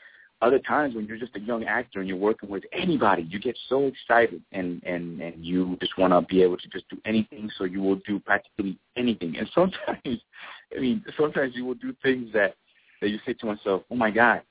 other 0.43 0.59
times 0.59 0.95
when 0.95 1.07
you're 1.07 1.19
just 1.19 1.35
a 1.37 1.41
young 1.41 1.65
actor 1.65 2.01
and 2.01 2.09
you're 2.09 2.17
working 2.17 2.49
with 2.49 2.65
anybody, 2.73 3.23
you 3.23 3.39
get 3.39 3.57
so 3.69 3.87
excited 3.87 4.43
and 4.53 4.83
and 4.85 5.21
and 5.21 5.45
you 5.45 5.77
just 5.81 5.99
want 5.99 6.13
to 6.13 6.23
be 6.33 6.43
able 6.43 6.57
to 6.57 6.69
just 6.69 6.89
do 6.89 6.99
anything. 7.05 7.51
So 7.59 7.65
you 7.65 7.81
will 7.81 8.01
do 8.07 8.19
practically 8.21 8.79
anything. 8.97 9.37
And 9.37 9.49
sometimes, 9.55 10.21
I 10.77 10.81
mean, 10.81 11.05
sometimes 11.19 11.55
you 11.55 11.65
will 11.65 11.75
do 11.75 11.95
things 12.03 12.33
that 12.33 12.55
that 13.01 13.09
you 13.11 13.19
say 13.27 13.35
to 13.35 13.47
myself, 13.47 13.83
"Oh 13.91 13.97
my 13.97 14.11
God, 14.11 14.43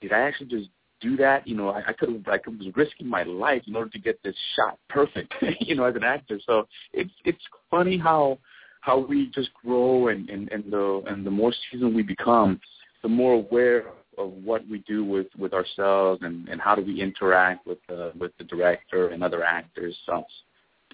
did 0.00 0.12
I 0.12 0.20
actually 0.20 0.48
just 0.48 0.68
do 1.00 1.16
that. 1.16 1.46
You 1.46 1.56
know, 1.56 1.70
I, 1.70 1.82
I 1.88 1.92
could 1.92 2.10
have, 2.10 2.22
I 2.26 2.38
was 2.46 2.74
risking 2.74 3.06
my 3.06 3.22
life 3.22 3.62
in 3.66 3.76
order 3.76 3.90
to 3.90 3.98
get 3.98 4.22
this 4.22 4.34
shot 4.56 4.78
perfect. 4.88 5.34
you 5.60 5.74
know, 5.74 5.84
as 5.84 5.96
an 5.96 6.04
actor. 6.04 6.40
So 6.46 6.66
it's 6.92 7.10
it's 7.24 7.42
funny 7.70 7.98
how 7.98 8.38
how 8.80 8.98
we 8.98 9.30
just 9.34 9.50
grow 9.54 10.08
and 10.08 10.28
and 10.30 10.50
and 10.50 10.64
the 10.70 11.02
and 11.06 11.26
the 11.26 11.30
more 11.30 11.52
seasoned 11.70 11.94
we 11.94 12.02
become, 12.02 12.60
the 13.02 13.08
more 13.08 13.34
aware 13.34 13.84
of 14.18 14.32
what 14.44 14.66
we 14.68 14.78
do 14.86 15.04
with 15.04 15.26
with 15.38 15.52
ourselves 15.52 16.22
and 16.22 16.48
and 16.48 16.60
how 16.60 16.74
do 16.74 16.82
we 16.82 17.00
interact 17.00 17.66
with 17.66 17.78
the 17.88 18.12
with 18.18 18.32
the 18.38 18.44
director 18.44 19.08
and 19.08 19.22
other 19.22 19.44
actors. 19.44 19.96
So, 20.06 20.24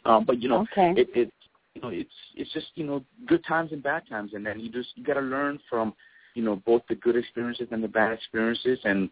um, 0.05 0.25
but 0.25 0.41
you 0.41 0.49
know, 0.49 0.67
okay. 0.73 1.01
it 1.01 1.09
it 1.15 1.33
you 1.75 1.83
know 1.83 1.89
it's 1.89 2.11
it's 2.37 2.53
just 2.53 2.67
you 2.75 2.85
know 2.85 3.05
good 3.27 3.45
times 3.47 3.73
and 3.73 3.83
bad 3.83 4.03
times, 4.09 4.33
and 4.35 4.45
then 4.45 4.61
you 4.61 4.71
just 4.71 4.91
you 4.95 5.05
got 5.05 5.15
to 5.15 5.21
learn 5.21 5.59
from 5.69 5.95
you 6.35 6.43
know 6.43 6.57
both 6.67 6.83
the 6.89 6.95
good 6.97 7.17
experiences 7.17 7.69
and 7.71 7.83
the 7.83 7.89
bad 7.89 8.13
experiences 8.13 8.79
and 8.85 9.09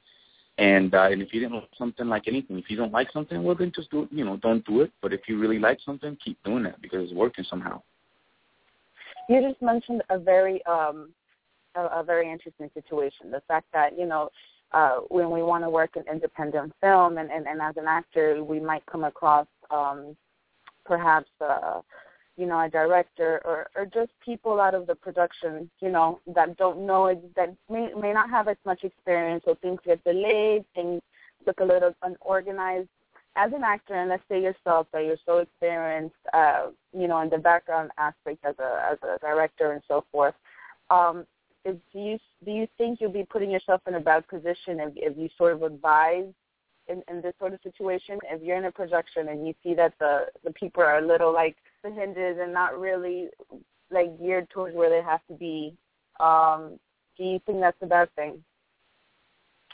and 0.59 0.95
uh, 0.95 1.09
and 1.11 1.23
if 1.23 1.33
you 1.33 1.41
didn't 1.41 1.55
like 1.55 1.69
something 1.79 2.09
like 2.09 2.25
anything, 2.29 2.59
if 2.59 2.69
you 2.69 2.77
don't 2.77 2.93
like 2.93 3.11
something, 3.13 3.43
well 3.43 3.55
then 3.55 3.73
just 3.75 3.91
do. 3.91 4.07
You 4.11 4.25
know, 4.25 4.37
don't 4.37 4.65
do 4.67 4.83
it. 4.83 4.93
But 5.01 5.13
if 5.13 5.23
you 5.27 5.39
really 5.39 5.59
like 5.59 5.79
something, 5.85 6.17
keep 6.23 6.43
doing 6.45 6.67
it 6.67 6.77
because 6.83 7.05
it's 7.05 7.15
working 7.15 7.45
somehow. 7.49 7.83
You 9.29 9.41
just 9.41 9.63
mentioned 9.63 10.03
a 10.11 10.19
very 10.19 10.65
um, 10.67 11.11
a, 11.75 11.85
a 11.87 12.03
very 12.05 12.31
interesting 12.31 12.71
situation. 12.75 13.31
The 13.31 13.43
fact 13.49 13.67
that 13.73 13.99
you 13.99 14.07
know 14.07 14.29
uh, 14.73 14.97
when 15.09 15.31
we 15.31 15.43
want 15.43 15.65
to 15.65 15.71
work 15.71 15.97
in 15.97 16.05
independent 16.11 16.73
film, 16.81 17.19
and, 17.19 17.31
and, 17.31 17.47
and 17.47 17.61
as 17.61 17.77
an 17.77 17.87
actor, 17.87 18.45
we 18.45 18.61
might 18.61 18.85
come 18.87 19.05
across 19.05 19.47
um, 19.71 20.17
perhaps. 20.85 21.31
Uh, 21.41 21.81
you 22.43 22.49
know, 22.49 22.59
a 22.59 22.69
director 22.69 23.41
or, 23.45 23.69
or 23.77 23.87
just 23.87 24.11
people 24.19 24.61
out 24.61 24.75
of 24.75 24.89
the 24.89 24.97
production, 24.97 25.71
you 25.81 25.89
know, 25.89 26.19
that 26.35 26.57
don't 26.57 26.85
know 26.85 27.07
it, 27.07 27.21
that 27.37 27.55
may, 27.71 27.89
may 27.95 28.13
not 28.13 28.29
have 28.31 28.49
as 28.49 28.57
much 28.67 28.83
experience, 28.83 29.45
so 29.45 29.55
things 29.63 29.79
get 29.85 30.03
delayed, 30.03 30.65
things 30.75 31.01
look 31.47 31.61
a 31.61 31.65
little 31.65 31.95
unorganized. 32.03 32.89
As 33.37 33.53
an 33.53 33.63
actor, 33.63 33.95
and 33.95 34.11
let's 34.11 34.25
say 34.29 34.43
yourself 34.43 34.89
that 34.93 35.05
you're 35.05 35.25
so 35.25 35.39
experienced, 35.39 36.17
uh, 36.35 36.67
you 36.93 37.07
know, 37.07 37.21
in 37.21 37.31
the 37.31 37.39
background 37.39 37.93
aspect 37.97 38.45
as 38.45 38.57
a 38.59 38.89
as 38.91 38.99
a 39.05 39.21
director 39.21 39.71
and 39.71 39.83
so 39.87 40.05
forth, 40.11 40.35
um, 40.91 41.25
is, 41.65 41.77
do 41.93 42.01
you 42.01 42.19
do 42.45 42.51
you 42.51 42.67
think 42.77 43.01
you'll 43.01 43.13
be 43.13 43.25
putting 43.25 43.53
yourself 43.53 43.81
in 43.87 43.95
a 43.95 44.01
bad 44.01 44.27
position 44.27 44.81
if, 44.81 44.93
if 44.97 45.17
you 45.17 45.29
sort 45.39 45.53
of 45.53 45.63
advise 45.63 46.27
in, 46.89 47.03
in 47.09 47.21
this 47.21 47.35
sort 47.39 47.55
of 47.55 47.61
situation? 47.63 48.19
If 48.31 48.43
you're 48.43 48.57
in 48.57 48.65
a 48.65 48.73
projection 48.73 49.29
and 49.29 49.47
you 49.47 49.55
see 49.63 49.75
that 49.75 49.95
the 49.99 50.27
the 50.45 50.53
people 50.53 50.83
are 50.83 50.99
a 50.99 51.07
little 51.07 51.33
like 51.33 51.57
the 51.83 51.91
hinges 51.91 52.39
and 52.41 52.53
not 52.53 52.79
really 52.79 53.29
like 53.91 54.19
geared 54.19 54.49
towards 54.51 54.75
where 54.75 54.91
they 54.91 55.03
have 55.03 55.21
to 55.29 55.35
be. 55.35 55.75
Um, 56.21 56.79
do 57.17 57.25
you 57.25 57.41
think 57.47 57.61
that's 57.61 57.77
a 57.83 57.87
bad 57.87 58.09
thing 58.15 58.43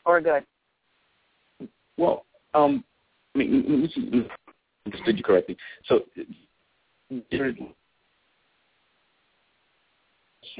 or 0.04 0.20
good? 0.20 0.44
Well, 1.96 2.24
um, 2.54 2.84
I 3.34 3.38
mean, 3.38 3.88
understood 4.86 5.18
you 5.18 5.22
correctly. 5.22 5.56
So, 5.86 6.00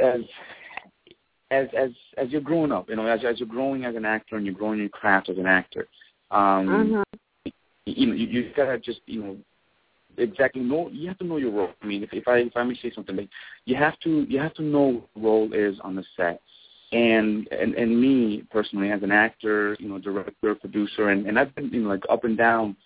as 0.01 0.21
as 1.51 1.67
as 1.77 1.91
as 2.17 2.29
you're 2.31 2.41
growing 2.41 2.73
up, 2.73 2.89
you 2.89 2.97
know, 2.97 3.07
as 3.07 3.21
as 3.25 3.39
you're 3.39 3.49
growing 3.49 3.85
as 3.85 3.97
an 3.97 4.05
actor 4.05 4.37
and 4.37 4.45
you're 4.45 4.55
growing 4.55 4.79
your 4.79 4.89
craft 4.89 5.29
as 5.29 5.39
an 5.39 5.47
actor, 5.47 5.89
um, 6.31 6.69
Mhm. 6.69 7.05
you 7.87 8.07
know, 8.07 8.15
you, 8.15 8.27
you 8.27 8.53
gotta 8.55 8.79
just 8.79 9.01
you 9.07 9.23
know 9.23 9.37
exactly 10.17 10.63
know. 10.63 10.89
You 10.91 11.09
have 11.09 11.19
to 11.19 11.25
know 11.25 11.37
your 11.37 11.51
role. 11.51 11.71
I 11.83 11.87
mean, 11.87 12.03
if 12.03 12.13
if 12.13 12.29
I 12.29 12.39
if 12.39 12.57
I 12.57 12.63
may 12.65 12.75
say 12.77 12.91
something, 12.91 13.17
like 13.17 13.29
you 13.65 13.77
have 13.77 13.99
to 14.01 14.23
you 14.29 14.39
have 14.39 14.55
to 14.55 14.63
know 14.63 15.09
what 15.15 15.23
role 15.25 15.53
is 15.53 15.79
on 15.81 15.95
the 15.95 16.05
set. 16.17 16.41
And 16.93 17.47
and 17.53 17.75
and 17.75 18.01
me 18.01 18.45
personally, 18.51 18.91
as 18.91 19.03
an 19.03 19.13
actor, 19.13 19.77
you 19.79 19.89
know, 19.89 19.99
director, 19.99 20.55
producer, 20.55 21.11
and 21.11 21.27
and 21.27 21.39
I've 21.39 21.55
been 21.55 21.69
you 21.71 21.83
know 21.83 21.91
like 21.91 22.05
up 22.09 22.25
and 22.25 22.37
down. 22.37 22.77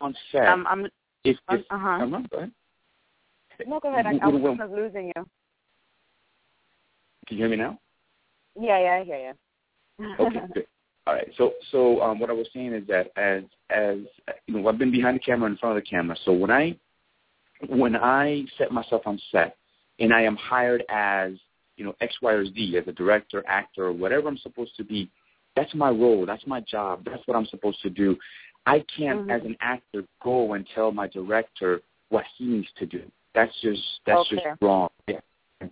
On 0.00 0.14
set, 0.30 0.46
Um, 0.46 0.64
I'm. 0.68 0.86
if, 1.24 1.36
if 1.50 1.66
uh-huh. 1.70 1.88
I'm 1.88 2.10
not, 2.10 2.30
go 2.30 2.36
ahead. 2.36 2.52
No, 3.66 3.80
go 3.80 3.88
ahead. 3.88 4.06
I, 4.06 4.16
I 4.22 4.28
was 4.28 4.70
losing 4.70 5.12
you. 5.16 5.26
Can 7.28 7.36
you 7.36 7.44
hear 7.44 7.50
me 7.50 7.56
now? 7.56 7.78
Yeah, 8.58 8.80
yeah, 8.80 9.00
I 9.00 9.04
hear 9.04 9.34
you. 10.00 10.14
Okay, 10.18 10.40
good. 10.54 10.66
All 11.06 11.14
right. 11.14 11.28
So, 11.36 11.52
so 11.70 12.00
um, 12.00 12.18
what 12.18 12.30
I 12.30 12.32
was 12.32 12.46
saying 12.54 12.72
is 12.72 12.86
that 12.88 13.12
as 13.16 13.42
as 13.70 13.98
you 14.46 14.54
know, 14.54 14.68
I've 14.68 14.78
been 14.78 14.90
behind 14.90 15.16
the 15.16 15.20
camera, 15.20 15.46
and 15.46 15.54
in 15.54 15.58
front 15.58 15.76
of 15.76 15.82
the 15.82 15.88
camera. 15.88 16.16
So 16.24 16.32
when 16.32 16.50
I 16.50 16.76
when 17.68 17.96
I 17.96 18.44
set 18.56 18.72
myself 18.72 19.02
on 19.06 19.20
set 19.30 19.56
and 19.98 20.12
I 20.12 20.22
am 20.22 20.36
hired 20.36 20.84
as 20.88 21.32
you 21.76 21.84
know 21.84 21.94
X, 22.00 22.14
Y, 22.22 22.32
or 22.32 22.46
Z 22.46 22.76
as 22.78 22.88
a 22.88 22.92
director, 22.92 23.44
actor, 23.46 23.86
or 23.86 23.92
whatever 23.92 24.28
I'm 24.28 24.38
supposed 24.38 24.74
to 24.78 24.84
be, 24.84 25.10
that's 25.54 25.74
my 25.74 25.90
role. 25.90 26.24
That's 26.24 26.46
my 26.46 26.60
job. 26.60 27.04
That's 27.04 27.22
what 27.26 27.36
I'm 27.36 27.46
supposed 27.46 27.82
to 27.82 27.90
do. 27.90 28.16
I 28.66 28.84
can't, 28.96 29.26
Mhm. 29.26 29.30
as 29.30 29.44
an 29.44 29.56
actor, 29.60 30.04
go 30.22 30.52
and 30.54 30.66
tell 30.74 30.92
my 30.92 31.08
director 31.08 31.82
what 32.10 32.24
he 32.36 32.44
needs 32.46 32.68
to 32.78 32.86
do. 32.86 33.02
That's 33.34 33.54
just 33.60 33.82
that's 34.06 34.20
Okay. 34.20 34.36
just 34.36 34.62
wrong. 34.62 34.88
Yeah, 35.06 35.20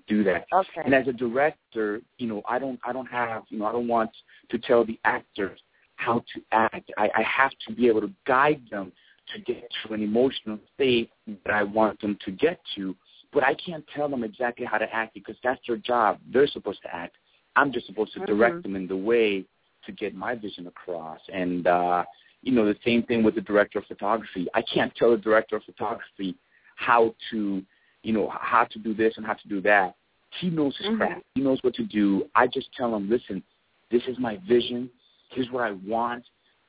do 0.06 0.24
that. 0.24 0.46
okay. 0.52 0.82
And 0.84 0.94
as 0.94 1.06
a 1.08 1.12
director, 1.12 2.00
you 2.18 2.26
know, 2.26 2.42
I 2.48 2.58
don't 2.58 2.78
I 2.84 2.92
don't 2.92 3.06
have 3.06 3.44
you 3.48 3.58
know 3.58 3.66
I 3.66 3.72
don't 3.72 3.88
want 3.88 4.10
to 4.50 4.58
tell 4.58 4.84
the 4.84 4.98
actors 5.04 5.60
how 5.96 6.22
to 6.34 6.40
act. 6.52 6.90
I, 6.98 7.08
I 7.14 7.22
have 7.22 7.52
to 7.66 7.74
be 7.74 7.88
able 7.88 8.02
to 8.02 8.10
guide 8.26 8.60
them 8.70 8.92
to 9.34 9.40
get 9.40 9.68
to 9.86 9.94
an 9.94 10.02
emotional 10.02 10.58
state 10.74 11.10
that 11.44 11.52
I 11.54 11.62
want 11.62 12.00
them 12.00 12.18
to 12.24 12.30
get 12.30 12.60
to. 12.76 12.94
But 13.32 13.44
I 13.44 13.54
can't 13.54 13.84
tell 13.94 14.08
them 14.08 14.22
exactly 14.22 14.66
how 14.66 14.78
to 14.78 14.92
act 14.94 15.14
because 15.14 15.36
that's 15.42 15.60
their 15.66 15.76
job. 15.76 16.18
They're 16.32 16.46
supposed 16.46 16.80
to 16.82 16.94
act. 16.94 17.16
I'm 17.56 17.72
just 17.72 17.86
supposed 17.86 18.12
to 18.14 18.20
direct 18.26 18.56
Mhm. 18.56 18.62
them 18.62 18.76
in 18.76 18.86
the 18.86 18.96
way 18.96 19.44
to 19.84 19.92
get 19.92 20.14
my 20.14 20.34
vision 20.34 20.66
across. 20.66 21.20
And 21.32 21.66
uh, 21.66 22.04
you 22.42 22.52
know, 22.52 22.64
the 22.64 22.78
same 22.84 23.02
thing 23.04 23.22
with 23.22 23.34
the 23.34 23.40
director 23.40 23.78
of 23.78 23.86
photography. 23.86 24.46
I 24.54 24.62
can't 24.62 24.94
tell 24.94 25.10
the 25.10 25.16
director 25.16 25.56
of 25.56 25.64
photography 25.64 26.36
how 26.76 27.14
to, 27.30 27.62
you 28.06 28.12
know, 28.12 28.32
how 28.40 28.62
to 28.62 28.78
do 28.78 28.94
this 28.94 29.14
and 29.16 29.26
how 29.26 29.34
to 29.34 29.48
do 29.48 29.60
that. 29.60 29.96
He 30.40 30.48
knows 30.48 30.76
his 30.76 30.86
Mhm. 30.86 30.96
craft. 30.98 31.24
He 31.34 31.40
knows 31.40 31.60
what 31.64 31.74
to 31.74 31.82
do. 31.82 32.30
I 32.36 32.46
just 32.46 32.72
tell 32.72 32.94
him, 32.94 33.10
listen, 33.10 33.42
this 33.90 34.06
is 34.06 34.16
my 34.18 34.36
vision. 34.38 34.88
Here's 35.30 35.50
what 35.50 35.64
I 35.64 35.72
want, 35.72 36.24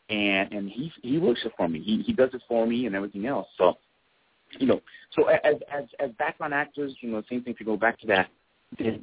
and 0.10 0.51
and 0.51 0.67
he 0.67 0.91
he 1.03 1.20
works 1.20 1.46
it 1.46 1.53
for 1.56 1.67
me. 1.70 1.79
He 1.79 2.01
he 2.01 2.12
does 2.12 2.34
it 2.34 2.41
for 2.48 2.65
me 2.65 2.88
and 2.88 2.96
everything 2.96 3.27
else. 3.27 3.48
So, 3.56 3.77
you 4.58 4.65
know, 4.65 4.82
so 5.12 5.25
as 5.25 5.62
as 5.72 5.86
as 6.00 6.12
background 6.13 6.56
actors, 6.56 6.96
you 7.01 7.12
know, 7.12 7.22
same 7.29 7.44
thing. 7.44 7.53
If 7.53 7.60
you 7.60 7.67
go 7.67 7.77
back 7.77 8.00
to 8.00 8.08
that, 8.08 8.29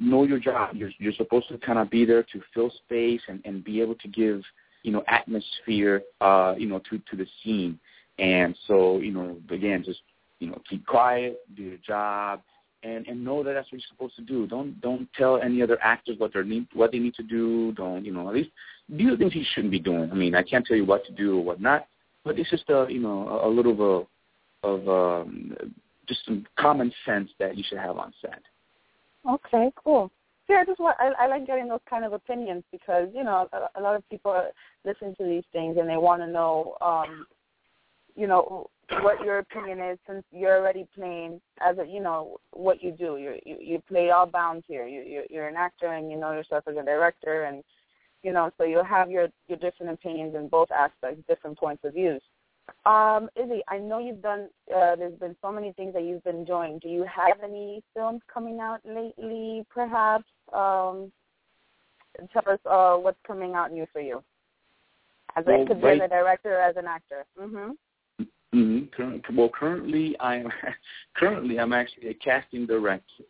know 0.01 0.23
your 0.23 0.39
job. 0.39 0.75
You're 0.75 0.91
you're 0.97 1.13
supposed 1.13 1.47
to 1.49 1.57
kind 1.57 1.79
of 1.79 1.89
be 1.89 2.03
there 2.03 2.23
to 2.23 2.41
fill 2.53 2.69
space 2.69 3.21
and 3.29 3.39
and 3.45 3.63
be 3.63 3.79
able 3.79 3.95
to 3.95 4.09
give 4.09 4.43
you 4.83 4.91
know 4.91 5.03
atmosphere, 5.07 6.03
uh, 6.19 6.55
you 6.57 6.67
know, 6.67 6.79
to 6.89 6.97
to 6.97 7.15
the 7.15 7.27
scene. 7.41 7.79
And 8.17 8.57
so, 8.67 8.99
you 8.99 9.11
know, 9.11 9.37
again, 9.49 9.83
just 9.83 10.01
you 10.45 10.51
know, 10.51 10.61
keep 10.69 10.85
quiet, 10.85 11.39
do 11.55 11.63
your 11.63 11.77
job, 11.77 12.39
and 12.83 13.07
and 13.07 13.23
know 13.23 13.43
that 13.43 13.53
that's 13.53 13.65
what 13.71 13.81
you're 13.81 13.87
supposed 13.89 14.15
to 14.15 14.21
do. 14.21 14.45
Don't 14.45 14.79
don't 14.79 15.09
tell 15.17 15.41
any 15.41 15.63
other 15.63 15.79
actors 15.81 16.19
what 16.19 16.33
they 16.33 16.41
need 16.43 16.67
what 16.73 16.91
they 16.91 16.99
need 16.99 17.15
to 17.15 17.23
do. 17.23 17.71
Don't 17.71 18.05
you 18.05 18.13
know 18.13 18.29
at 18.29 18.35
least 18.35 18.51
do 18.95 19.09
the 19.09 19.17
things 19.17 19.33
you 19.33 19.43
shouldn't 19.53 19.71
be 19.71 19.79
doing. 19.79 20.11
I 20.11 20.13
mean, 20.13 20.35
I 20.35 20.43
can't 20.43 20.63
tell 20.63 20.77
you 20.77 20.85
what 20.85 21.03
to 21.05 21.11
do 21.11 21.39
or 21.39 21.43
what 21.43 21.59
not, 21.59 21.87
but 22.23 22.37
it's 22.37 22.49
just 22.51 22.69
a 22.69 22.85
you 22.89 22.99
know 22.99 23.27
a, 23.27 23.47
a 23.47 23.49
little 23.49 23.71
of 23.71 23.79
a 23.79 24.67
of 24.67 24.89
um, 25.23 25.55
just 26.07 26.23
some 26.25 26.45
common 26.59 26.91
sense 27.05 27.31
that 27.39 27.57
you 27.57 27.63
should 27.67 27.79
have 27.79 27.97
on 27.97 28.13
set. 28.21 28.41
Okay, 29.27 29.71
cool. 29.83 30.11
Yeah, 30.47 30.57
I 30.57 30.65
just 30.65 30.79
want 30.79 30.95
I, 30.99 31.11
I 31.23 31.27
like 31.27 31.47
getting 31.47 31.67
those 31.67 31.79
kind 31.89 32.05
of 32.05 32.13
opinions 32.13 32.63
because 32.71 33.09
you 33.15 33.23
know 33.23 33.49
a, 33.51 33.79
a 33.79 33.81
lot 33.81 33.95
of 33.95 34.07
people 34.11 34.39
listen 34.83 35.15
to 35.15 35.23
these 35.23 35.43
things 35.51 35.77
and 35.79 35.89
they 35.89 35.97
want 35.97 36.21
to 36.21 36.27
know, 36.27 36.75
um, 36.81 37.25
you 38.15 38.27
know, 38.27 38.69
what 39.01 39.23
your 39.23 39.39
opinion 39.39 39.79
is 39.79 39.97
since 40.07 40.23
you're 40.31 40.57
already 40.57 40.87
playing 40.95 41.41
as 41.61 41.77
a 41.77 41.85
you 41.85 42.01
know 42.01 42.37
what 42.51 42.83
you 42.83 42.91
do. 42.91 43.17
You 43.17 43.39
you, 43.45 43.57
you 43.59 43.81
play 43.87 44.11
all 44.11 44.25
bounds 44.25 44.65
here. 44.67 44.87
You 44.87 45.01
you're, 45.01 45.25
you're 45.29 45.47
an 45.47 45.55
actor 45.55 45.87
and 45.93 46.11
you 46.11 46.17
know 46.17 46.31
yourself 46.31 46.63
as 46.67 46.77
a 46.77 46.83
director 46.83 47.43
and 47.43 47.63
you 48.23 48.31
know 48.33 48.51
so 48.57 48.63
you'll 48.63 48.83
have 48.83 49.09
your 49.09 49.27
your 49.47 49.57
different 49.57 49.91
opinions 49.93 50.35
in 50.35 50.47
both 50.47 50.71
aspects, 50.71 51.21
different 51.27 51.57
points 51.57 51.83
of 51.83 51.93
views. 51.93 52.21
Um, 52.85 53.29
Izzy, 53.35 53.61
I 53.67 53.77
know 53.77 53.99
you've 53.99 54.21
done. 54.23 54.49
Uh, 54.75 54.95
there's 54.95 55.17
been 55.19 55.35
so 55.41 55.51
many 55.51 55.71
things 55.73 55.93
that 55.93 56.03
you've 56.03 56.23
been 56.23 56.37
enjoying. 56.37 56.79
Do 56.79 56.89
you 56.89 57.03
have 57.03 57.37
any 57.43 57.83
films 57.93 58.21
coming 58.31 58.59
out 58.59 58.79
lately, 58.83 59.65
perhaps? 59.69 60.25
Um, 60.51 61.11
tell 62.33 62.43
us 62.51 62.59
uh, 62.65 62.95
what's 62.95 63.19
coming 63.25 63.53
out 63.53 63.71
new 63.71 63.85
for 63.93 64.01
you. 64.01 64.23
As 65.35 65.45
Well, 65.45 65.61
a, 65.61 65.65
could 65.67 65.79
be 65.81 65.87
right- 65.87 66.01
as 66.01 66.05
a 66.05 66.07
director 66.09 66.57
as 66.59 66.75
an 66.77 66.85
actor. 66.87 67.25
Mhm. 67.39 67.75
Mm-hmm. 68.55 68.85
Current, 68.95 69.23
well, 69.33 69.49
currently 69.49 70.15
I'm 70.19 70.47
currently 71.17 71.59
I'm 71.59 71.73
actually 71.73 72.09
a 72.09 72.13
casting 72.13 72.65
director. 72.65 73.23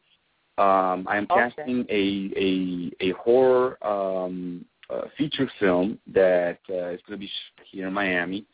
Um, 0.58 1.06
I 1.10 1.18
am 1.18 1.28
Okay. 1.30 1.50
casting 1.50 1.86
a 1.90 2.32
a 2.38 3.10
a 3.10 3.12
horror 3.14 3.78
um, 3.86 4.64
uh, 4.90 5.08
feature 5.18 5.50
film 5.60 6.00
that 6.14 6.60
uh, 6.70 6.90
is 6.90 7.02
going 7.08 7.18
to 7.20 7.26
be 7.26 7.30
here 7.72 7.88
in 7.88 7.94
Miami, 7.94 8.46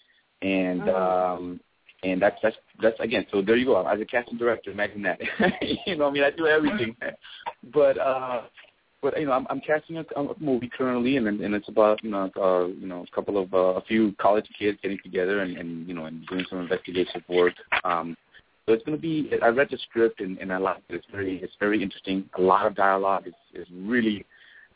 and 0.42 0.84
Mhm. 0.84 0.96
um, 0.96 1.60
and 2.04 2.22
that's 2.22 2.40
that's 2.42 2.58
that's 2.82 3.00
again. 3.00 3.26
So 3.32 3.42
there 3.42 3.58
you 3.58 3.66
go. 3.66 3.76
I'm 3.76 3.94
as 3.94 4.02
a 4.02 4.06
casting 4.06 4.38
director, 4.38 4.72
imagine 4.72 5.02
that. 5.04 5.20
you 5.86 5.96
know, 5.98 6.08
I 6.08 6.12
mean, 6.12 6.24
I 6.24 6.32
do 6.32 6.48
everything, 6.48 6.96
but 7.74 7.98
uh, 7.98 8.44
but 9.02 9.20
you 9.20 9.26
know, 9.26 9.32
I'm, 9.32 9.48
I'm 9.50 9.62
casting 9.62 9.98
a, 9.98 10.06
a 10.16 10.34
movie 10.40 10.70
currently, 10.76 11.18
and 11.18 11.28
and 11.28 11.56
it's 11.56 11.68
about 11.70 12.04
you 12.04 12.12
know 12.12 12.30
uh, 12.36 12.68
you 12.68 12.88
know 12.88 13.06
a 13.10 13.16
couple 13.16 13.38
of 13.42 13.54
uh, 13.54 13.80
a 13.80 13.82
few 13.82 14.14
college 14.20 14.48
kids 14.58 14.78
getting 14.82 15.00
together 15.04 15.40
and, 15.40 15.58
and 15.58 15.88
you 15.88 15.94
know 15.94 16.06
and 16.06 16.26
doing 16.28 16.46
some 16.50 16.60
investigative 16.60 17.24
work. 17.28 17.54
Um, 17.84 18.16
so 18.66 18.74
it's 18.74 18.86
going 18.86 18.98
to 18.98 19.02
be. 19.02 19.30
I 19.42 19.48
read 19.48 19.70
the 19.72 19.78
script 19.90 20.20
and, 20.20 20.38
and 20.38 20.54
I 20.54 20.58
like 20.58 20.78
it. 20.90 20.96
It's 20.96 21.08
very 21.12 21.42
it's 21.42 21.54
very 21.60 21.82
interesting. 21.82 22.30
A 22.38 22.42
lot 22.42 22.68
of 22.68 22.76
dialogue. 22.76 23.24
It's, 23.26 23.36
it's 23.54 23.70
really 23.74 24.26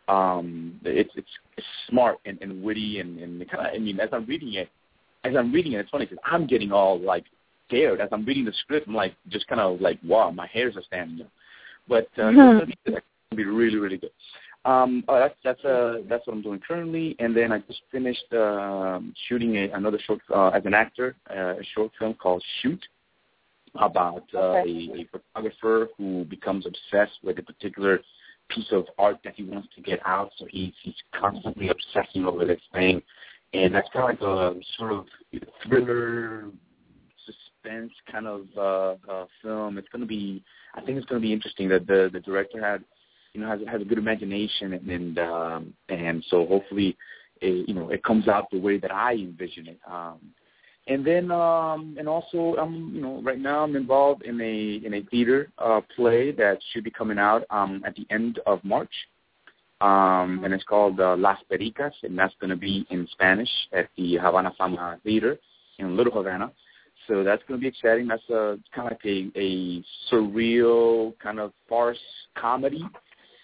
um, 0.07 0.79
it's 0.83 1.11
it's, 1.15 1.27
it's 1.55 1.67
smart 1.89 2.17
and, 2.25 2.39
and 2.41 2.63
witty 2.63 2.99
and 2.99 3.19
and 3.19 3.49
kind 3.49 3.67
of. 3.67 3.73
I 3.73 3.77
mean, 3.77 3.99
as 3.99 4.09
I'm 4.11 4.25
reading 4.25 4.55
it, 4.55 4.69
as 5.23 5.35
I'm 5.35 5.51
reading 5.51 5.73
it, 5.73 5.79
it's 5.79 5.89
funny 5.91 6.05
because 6.05 6.23
I'm 6.25 6.47
getting 6.47 6.71
all 6.71 6.99
like 6.99 7.25
scared 7.67 8.01
as 8.01 8.09
I'm 8.11 8.25
reading 8.25 8.45
the 8.45 8.53
script. 8.61 8.87
I'm 8.87 8.95
like 8.95 9.15
just 9.29 9.47
kind 9.47 9.61
of 9.61 9.81
like 9.81 9.99
wow, 10.03 10.31
my 10.31 10.47
hairs 10.47 10.75
are 10.75 10.83
standing 10.83 11.23
up. 11.23 11.31
But 11.87 12.07
uh, 12.17 12.29
it's 12.29 12.35
gonna 12.35 12.65
be, 12.65 12.77
it's 12.85 12.89
gonna 12.89 13.01
be 13.35 13.45
really 13.45 13.77
really 13.77 13.97
good. 13.97 14.11
Um, 14.65 15.03
oh, 15.07 15.19
that's 15.19 15.35
that's 15.43 15.63
uh 15.63 15.97
that's 16.09 16.25
what 16.25 16.33
I'm 16.33 16.41
doing 16.41 16.59
currently, 16.67 17.15
and 17.19 17.35
then 17.37 17.51
I 17.51 17.59
just 17.59 17.81
finished 17.91 18.31
um 18.33 19.13
shooting 19.27 19.55
a, 19.57 19.69
another 19.71 19.99
short 20.05 20.21
uh, 20.33 20.49
as 20.49 20.65
an 20.65 20.73
actor, 20.73 21.15
uh, 21.29 21.55
a 21.59 21.63
short 21.75 21.91
film 21.99 22.15
called 22.15 22.43
Shoot, 22.61 22.83
about 23.75 24.23
uh, 24.33 24.39
Okay. 24.39 24.89
a, 24.95 25.01
a 25.01 25.07
photographer 25.11 25.89
who 25.97 26.25
becomes 26.25 26.65
obsessed 26.65 27.19
with 27.23 27.37
a 27.39 27.43
particular 27.43 27.99
piece 28.49 28.71
of 28.71 28.85
art 28.97 29.17
that 29.23 29.33
he 29.35 29.43
wants 29.43 29.67
to 29.75 29.81
get 29.81 29.99
out, 30.05 30.31
so 30.37 30.45
he's 30.49 30.73
he's 30.83 30.95
constantly 31.19 31.69
obsessing 31.69 32.25
over 32.25 32.45
this 32.45 32.61
thing, 32.73 33.01
and 33.53 33.73
that's 33.73 33.89
kind 33.93 34.17
of 34.19 34.19
like 34.19 34.21
a 34.21 34.59
sort 34.77 34.93
of 34.93 35.05
thriller, 35.63 36.45
suspense 37.25 37.91
kind 38.11 38.27
of 38.27 38.47
uh, 38.57 38.95
uh, 39.11 39.25
film. 39.41 39.77
It's 39.77 39.87
going 39.89 40.01
to 40.01 40.07
be, 40.07 40.43
I 40.75 40.81
think 40.81 40.97
it's 40.97 41.07
going 41.07 41.21
to 41.21 41.27
be 41.27 41.33
interesting. 41.33 41.67
That 41.69 41.87
the 41.87 42.09
the 42.13 42.19
director 42.19 42.63
had, 42.63 42.83
you 43.35 43.41
know, 43.41 43.49
has 43.49 43.59
has 43.67 43.81
a 43.81 43.85
good 43.85 43.97
imagination, 43.97 44.73
and 44.73 44.89
and, 44.89 45.19
um, 45.19 45.73
and 45.89 46.23
so 46.29 46.45
hopefully, 46.45 46.97
it, 47.41 47.67
you 47.67 47.75
know, 47.75 47.89
it 47.89 48.03
comes 48.03 48.27
out 48.27 48.49
the 48.49 48.59
way 48.59 48.77
that 48.79 48.93
I 48.93 49.13
envision 49.13 49.67
it. 49.67 49.79
Um, 49.89 50.19
and 50.87 51.05
then 51.05 51.31
um 51.31 51.95
and 51.97 52.07
also 52.07 52.55
um 52.57 52.91
you 52.93 53.01
know 53.01 53.21
right 53.23 53.39
now 53.39 53.63
I'm 53.63 53.75
involved 53.75 54.23
in 54.23 54.39
a 54.39 54.85
in 54.85 54.93
a 54.93 55.01
theater 55.09 55.51
uh 55.57 55.81
play 55.95 56.31
that 56.33 56.59
should 56.71 56.83
be 56.83 56.91
coming 56.91 57.17
out 57.17 57.43
um 57.49 57.83
at 57.85 57.95
the 57.95 58.05
end 58.11 58.39
of 58.45 58.63
March. 58.63 58.93
Um 59.81 60.41
and 60.43 60.53
it's 60.53 60.63
called 60.63 60.99
uh, 60.99 61.15
Las 61.17 61.39
Pericas 61.51 61.93
and 62.03 62.17
that's 62.17 62.35
going 62.39 62.51
to 62.51 62.55
be 62.55 62.85
in 62.91 63.07
Spanish 63.11 63.49
at 63.73 63.89
the 63.97 64.17
Havana 64.17 64.53
Fama 64.57 64.99
Theater 65.03 65.39
in 65.79 65.97
Little 65.97 66.13
Havana. 66.13 66.51
So 67.07 67.23
that's 67.23 67.43
going 67.47 67.59
to 67.59 67.61
be 67.61 67.67
exciting. 67.67 68.07
That's 68.07 68.27
a 68.29 68.57
kind 68.73 68.87
of 68.87 68.93
like 68.93 69.05
a, 69.05 69.31
a 69.35 69.83
surreal 70.11 71.17
kind 71.19 71.39
of 71.39 71.51
farce 71.69 71.99
comedy 72.35 72.83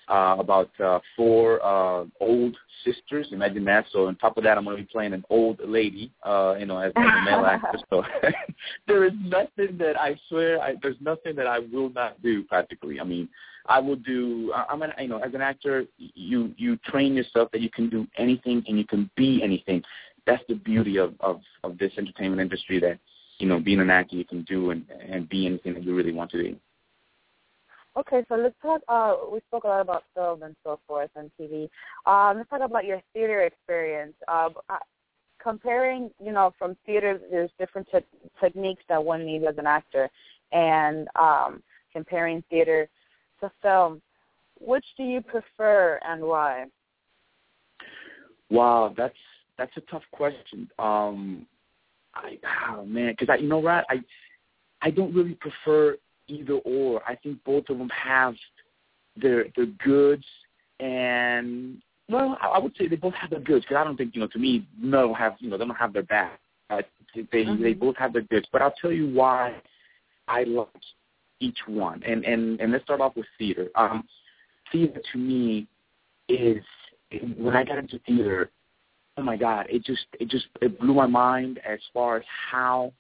uh, 0.08 0.36
about 0.40 0.70
uh, 0.80 1.00
four 1.16 1.64
uh, 1.64 2.06
old 2.20 2.56
sisters. 2.84 3.28
Imagine 3.32 3.66
that. 3.66 3.86
So 3.92 4.08
on 4.08 4.16
top 4.16 4.38
of 4.38 4.44
that, 4.44 4.58
I'm 4.58 4.64
going 4.64 4.78
to 4.78 4.84
be 4.84 4.90
playing 4.92 5.14
an 5.14 5.24
old 5.30 5.60
lady, 5.66 6.12
uh, 6.24 6.56
you 6.60 6.66
know, 6.66 6.80
as, 6.80 6.92
as 6.96 7.06
a 7.06 7.26
male 7.26 7.46
actor. 7.46 7.80
So 7.90 8.04
there 8.88 9.06
is 9.06 9.14
nothing 9.22 9.78
that 9.78 10.00
I 10.00 10.20
swear 10.28 10.62
I, 10.62 10.76
there's 10.82 10.98
nothing 11.00 11.36
that 11.36 11.48
I 11.48 11.60
will 11.60 11.90
not 11.90 12.22
do. 12.22 12.44
Practically, 12.44 13.00
I 13.00 13.04
mean, 13.04 13.30
I 13.68 13.80
will 13.80 13.96
do. 13.96 14.52
I'm 14.54 14.82
an, 14.82 14.92
you 15.00 15.08
know, 15.08 15.20
as 15.20 15.34
an 15.34 15.42
actor, 15.42 15.86
you 15.98 16.54
you 16.58 16.78
train 16.78 17.14
yourself 17.14 17.52
that 17.52 17.62
you 17.62 17.70
can 17.70 17.90
do 17.90 18.08
anything 18.18 18.64
and 18.68 18.78
you 18.78 18.86
can 18.86 19.10
be 19.16 19.42
anything. 19.44 19.84
That's 20.26 20.44
the 20.48 20.56
beauty 20.56 20.98
of 20.98 21.14
of 21.20 21.42
of 21.64 21.78
this 21.78 21.92
entertainment 21.98 22.42
industry. 22.42 22.80
That 22.80 23.00
you 23.38 23.48
know, 23.48 23.60
being 23.60 23.80
an 23.80 23.90
actor, 23.90 24.16
you 24.16 24.26
can 24.26 24.44
do 24.44 24.72
and 24.72 24.86
and 24.90 25.30
be 25.30 25.46
anything 25.46 25.74
that 25.76 25.84
you 25.84 25.96
really 25.96 26.14
want 26.14 26.32
to 26.32 26.38
be. 26.38 26.60
Okay, 27.98 28.24
so 28.30 28.36
let's 28.36 28.56
talk. 28.62 28.82
Uh, 28.88 29.16
we 29.32 29.40
spoke 29.48 29.66
a 29.66 29.68
lot 29.68 29.82
about 29.82 30.04
film 30.16 30.44
and 30.44 30.56
so 30.64 30.80
forth 30.88 31.10
and 31.16 31.30
TV. 31.40 31.70
Um, 32.06 32.38
let's 32.38 32.50
talk 32.50 32.62
about 32.62 32.86
your 32.86 33.02
theater 33.14 33.42
experience. 33.42 34.14
Uh, 34.30 34.50
comparing, 35.42 36.10
you 36.24 36.32
know, 36.32 36.54
from 36.58 36.78
theater, 36.86 37.20
there's 37.30 37.50
different 37.60 37.88
te- 37.92 38.30
techniques 38.40 38.84
that 38.88 39.04
one 39.04 39.26
needs 39.26 39.44
as 39.48 39.58
an 39.58 39.68
actor, 39.68 40.10
and 40.54 41.10
um, 41.20 41.62
comparing 41.92 42.44
theater 42.50 42.88
to 43.42 43.52
film. 43.62 44.02
Which 44.60 44.86
do 44.96 45.04
you 45.04 45.22
prefer 45.22 46.00
and 46.08 46.22
why? 46.22 46.66
Wow, 48.50 48.94
that's 48.96 49.16
that's 49.58 49.76
a 49.76 49.82
tough 49.82 50.04
question. 50.12 50.70
Um, 50.80 51.46
I 52.16 52.38
oh 52.70 52.86
man, 52.86 53.14
because 53.14 53.28
I 53.30 53.42
you 53.42 53.50
know 53.50 53.60
what 53.60 53.86
I 53.90 54.02
I 54.82 54.92
don't 54.92 55.14
really 55.14 55.36
prefer 55.36 55.98
either 56.32 56.54
or. 56.54 57.02
I 57.08 57.16
think 57.16 57.44
both 57.44 57.70
of 57.70 57.78
them 57.78 57.90
have 57.90 58.36
their 59.16 59.46
their 59.56 59.68
goods 59.84 60.26
and 60.80 61.82
well, 62.10 62.38
I 62.42 62.60
would 62.60 62.76
say 62.78 62.88
they 62.88 62.96
both 62.98 63.14
have 63.14 63.30
their 63.30 63.40
goods 63.40 63.64
because 63.66 63.80
I 63.80 63.84
don't 63.84 63.96
think 63.96 64.16
you 64.16 64.22
know 64.22 64.28
to 64.28 64.40
me 64.40 64.68
none 64.78 65.08
don't 65.08 65.16
have 65.16 65.36
you 65.40 65.50
know 65.50 65.58
they 65.58 65.66
don't 65.66 65.76
have 65.76 65.94
their 65.94 66.04
bad. 66.04 66.32
Uh, 66.70 66.82
they 67.16 67.24
mm-hmm. 67.24 67.62
they 67.62 67.74
both 67.74 67.96
have 67.98 68.14
their 68.14 68.24
goods, 68.24 68.48
but 68.52 68.62
I'll 68.62 68.74
tell 68.82 68.92
you 68.92 69.14
why 69.14 69.56
I 70.28 70.44
like 70.44 70.68
each 71.40 71.60
one. 71.68 72.02
And 72.04 72.26
and 72.26 72.60
and 72.60 72.72
let's 72.72 72.84
start 72.84 73.02
off 73.02 73.16
with 73.16 73.26
theater. 73.38 73.70
Um, 73.76 74.08
theater 74.72 75.02
to 75.12 75.18
me 75.18 75.68
is 76.28 76.64
when 77.38 77.56
I 77.56 77.64
got 77.64 77.78
into 77.78 78.00
theater, 78.00 78.50
oh 79.18 79.24
my 79.24 79.38
God, 79.38 79.68
it 79.70 79.84
just 79.86 80.06
it 80.20 80.30
just 80.30 80.46
it 80.62 80.80
blew 80.80 80.94
my 80.94 81.08
mind 81.08 81.60
as 81.68 81.80
far 81.94 82.18
as 82.18 82.24
how 82.52 82.92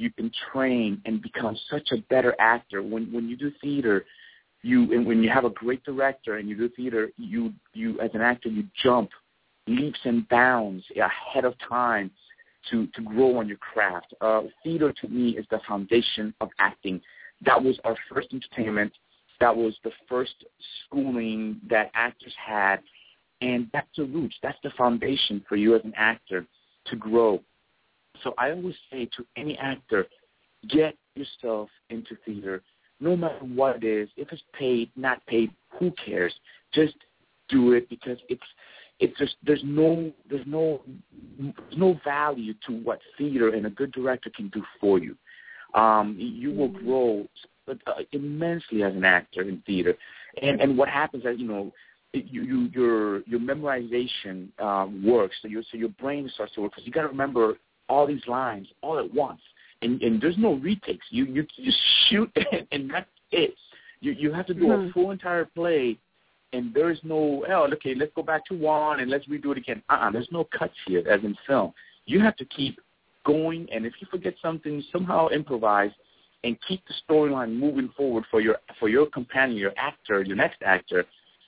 you 0.00 0.10
can 0.10 0.32
train 0.52 1.00
and 1.04 1.20
become 1.20 1.56
such 1.70 1.90
a 1.92 1.98
better 2.08 2.34
actor. 2.38 2.82
When 2.82 3.12
when 3.12 3.28
you 3.28 3.36
do 3.36 3.52
theater, 3.60 4.06
you 4.62 4.92
and 4.92 5.06
when 5.06 5.22
you 5.22 5.30
have 5.30 5.44
a 5.44 5.50
great 5.50 5.84
director 5.84 6.38
and 6.38 6.48
you 6.48 6.56
do 6.56 6.68
theater, 6.70 7.10
you 7.18 7.52
you 7.74 8.00
as 8.00 8.10
an 8.14 8.22
actor 8.22 8.48
you 8.48 8.64
jump 8.82 9.10
leaps 9.66 10.00
and 10.04 10.28
bounds 10.28 10.84
ahead 10.96 11.44
of 11.44 11.54
time 11.68 12.10
to 12.70 12.86
to 12.94 13.02
grow 13.02 13.38
on 13.38 13.46
your 13.46 13.58
craft. 13.58 14.14
Uh, 14.20 14.42
theater 14.64 14.92
to 15.00 15.08
me 15.08 15.36
is 15.36 15.46
the 15.50 15.60
foundation 15.68 16.34
of 16.40 16.48
acting. 16.58 17.00
That 17.44 17.62
was 17.62 17.78
our 17.84 17.96
first 18.12 18.28
entertainment. 18.32 18.92
That 19.38 19.54
was 19.56 19.74
the 19.84 19.92
first 20.08 20.34
schooling 20.84 21.60
that 21.70 21.90
actors 21.94 22.34
had, 22.36 22.80
and 23.40 23.68
that's 23.72 23.88
the 23.96 24.04
roots. 24.04 24.36
That's 24.42 24.58
the 24.62 24.70
foundation 24.76 25.42
for 25.48 25.56
you 25.56 25.74
as 25.74 25.82
an 25.84 25.94
actor 25.96 26.46
to 26.86 26.96
grow. 26.96 27.42
So 28.22 28.34
I 28.38 28.50
always 28.50 28.74
say 28.90 29.08
to 29.16 29.26
any 29.36 29.56
actor, 29.58 30.06
get 30.68 30.96
yourself 31.14 31.68
into 31.88 32.16
theater, 32.24 32.62
no 33.00 33.16
matter 33.16 33.38
what 33.40 33.76
it 33.76 33.84
is. 33.84 34.08
If 34.16 34.32
it's 34.32 34.42
paid, 34.58 34.90
not 34.96 35.24
paid, 35.26 35.50
who 35.78 35.92
cares? 35.92 36.34
Just 36.72 36.94
do 37.48 37.72
it 37.72 37.88
because 37.88 38.18
it's 38.28 38.42
it's 39.00 39.18
just 39.18 39.36
there's 39.44 39.62
no 39.64 40.12
there's 40.28 40.46
no 40.46 40.82
there's 41.38 41.76
no 41.76 41.98
value 42.04 42.54
to 42.66 42.72
what 42.82 43.00
theater 43.16 43.48
and 43.54 43.66
a 43.66 43.70
good 43.70 43.92
director 43.92 44.30
can 44.34 44.48
do 44.48 44.62
for 44.80 44.98
you. 44.98 45.16
Um, 45.74 46.16
you 46.18 46.52
will 46.52 46.68
mm-hmm. 46.68 46.86
grow 46.86 47.28
uh, 47.68 47.92
immensely 48.12 48.82
as 48.82 48.94
an 48.94 49.04
actor 49.04 49.42
in 49.42 49.62
theater, 49.66 49.94
and 50.42 50.60
and 50.60 50.76
what 50.76 50.88
happens 50.88 51.24
is 51.24 51.38
you 51.38 51.48
know 51.48 51.72
you, 52.12 52.42
you 52.42 52.70
your 52.72 53.20
your 53.22 53.40
memorization 53.40 54.48
um, 54.60 55.04
works. 55.06 55.36
So 55.40 55.48
your 55.48 55.62
so 55.70 55.78
your 55.78 55.90
brain 55.90 56.30
starts 56.34 56.54
to 56.54 56.60
work 56.60 56.72
because 56.72 56.86
you 56.86 56.92
got 56.92 57.02
to 57.02 57.08
remember 57.08 57.54
all 57.90 58.06
these 58.06 58.26
lines 58.26 58.68
all 58.82 58.98
at 58.98 59.12
once, 59.12 59.40
and 59.82 60.00
and 60.02 60.20
there's 60.20 60.38
no 60.38 60.54
retakes. 60.54 61.06
You 61.10 61.24
you 61.26 61.46
just 61.64 61.78
shoot 62.08 62.30
and, 62.52 62.66
and 62.72 62.90
that's 62.90 63.10
it. 63.32 63.54
You 64.00 64.12
you 64.12 64.32
have 64.32 64.46
to 64.46 64.54
do 64.54 64.68
mm-hmm. 64.68 64.88
a 64.88 64.92
full 64.92 65.10
entire 65.10 65.44
play, 65.44 65.98
and 66.52 66.72
there 66.72 66.90
is 66.90 66.98
no 67.02 67.44
oh 67.48 67.68
okay 67.72 67.94
let's 67.94 68.12
go 68.14 68.22
back 68.22 68.46
to 68.46 68.54
one 68.54 69.00
and 69.00 69.10
let's 69.10 69.26
redo 69.26 69.52
it 69.52 69.58
again. 69.58 69.82
Uh 69.90 69.94
uh-uh, 69.94 70.10
there's 70.12 70.28
no 70.30 70.44
cuts 70.56 70.74
here 70.86 71.02
as 71.08 71.22
in 71.24 71.36
film. 71.46 71.72
You 72.06 72.20
have 72.20 72.36
to 72.36 72.44
keep 72.46 72.80
going, 73.24 73.68
and 73.72 73.84
if 73.84 73.94
you 74.00 74.06
forget 74.10 74.34
something, 74.40 74.82
somehow 74.92 75.28
improvise 75.28 75.90
and 76.44 76.56
keep 76.66 76.82
the 76.86 76.94
storyline 77.06 77.58
moving 77.58 77.90
forward 77.96 78.24
for 78.30 78.40
your 78.40 78.56
for 78.78 78.88
your 78.88 79.06
companion, 79.06 79.58
your 79.58 79.74
actor, 79.76 80.22
your 80.22 80.36
next 80.36 80.62
actor, 80.64 81.04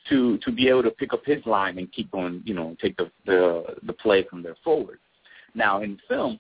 to 0.09 0.39
to 0.39 0.53
be 0.53 0.69
able 0.69 0.83
to 0.83 0.91
pick 0.91 1.13
up 1.13 1.23
his 1.25 1.45
line 1.47 1.79
and 1.79 1.93
keep 1.93 2.11
going. 2.11 2.43
You 2.45 2.55
know, 2.55 2.77
take 2.81 2.97
the 2.97 3.11
the 3.25 3.65
the 3.85 3.93
play 3.93 4.27
from 4.29 4.43
there 4.43 4.57
forward. 4.63 4.99
Now 5.55 5.83
in 5.83 5.99
film, 6.09 6.39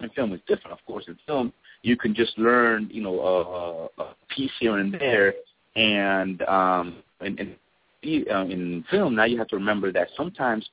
in 0.00 0.10
film 0.10 0.32
is 0.32 0.40
different. 0.46 0.78
Of 0.78 0.84
course, 0.86 1.04
in 1.08 1.18
film 1.26 1.52
you 1.82 1.96
can 1.96 2.14
just 2.14 2.36
learn, 2.38 2.88
you 2.92 3.02
know, 3.02 3.90
a, 3.98 4.02
a 4.02 4.14
piece 4.34 4.50
here 4.60 4.78
and 4.78 4.92
there, 4.92 5.34
and 5.76 6.42
um, 6.42 7.02
in, 7.20 7.56
in, 8.02 8.24
uh, 8.30 8.44
in 8.44 8.84
film 8.90 9.14
now 9.14 9.24
you 9.24 9.38
have 9.38 9.48
to 9.48 9.56
remember 9.56 9.92
that 9.92 10.08
sometimes 10.16 10.68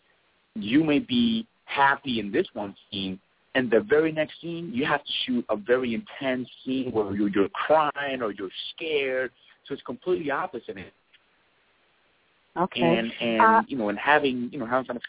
you 0.56 0.84
may 0.84 1.00
be 1.00 1.48
happy 1.66 2.20
in 2.20 2.32
this 2.32 2.48
one 2.54 2.76
scene, 2.90 3.20
and 3.56 3.70
the 3.70 3.82
very 3.82 4.12
next 4.12 4.42
scene 4.42 4.72
you 4.74 4.86
have 4.86 5.04
to 5.04 5.12
shoot 5.26 5.46
a 5.50 5.56
very 5.56 5.94
intense 5.94 6.48
scene 6.64 6.92
where 6.92 7.14
you're, 7.16 7.30
you're 7.30 7.50
crying 7.50 8.22
or 8.22 8.32
you're 8.32 8.50
scared. 8.76 9.32
So 9.66 9.74
it's 9.74 9.84
completely 9.84 10.32
opposite. 10.32 10.78
Okay. 12.58 12.82
And 12.82 13.12
and 13.22 13.42
uh, 13.42 13.62
you 13.68 13.78
know, 13.78 13.90
and 13.90 14.00
having 14.00 14.50
you 14.52 14.60
know 14.60 14.66
having 14.66 14.88
fun. 14.88 15.00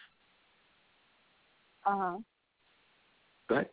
Uh 1.87 1.97
huh. 1.97 2.19
Go 3.49 3.57
ahead. 3.57 3.69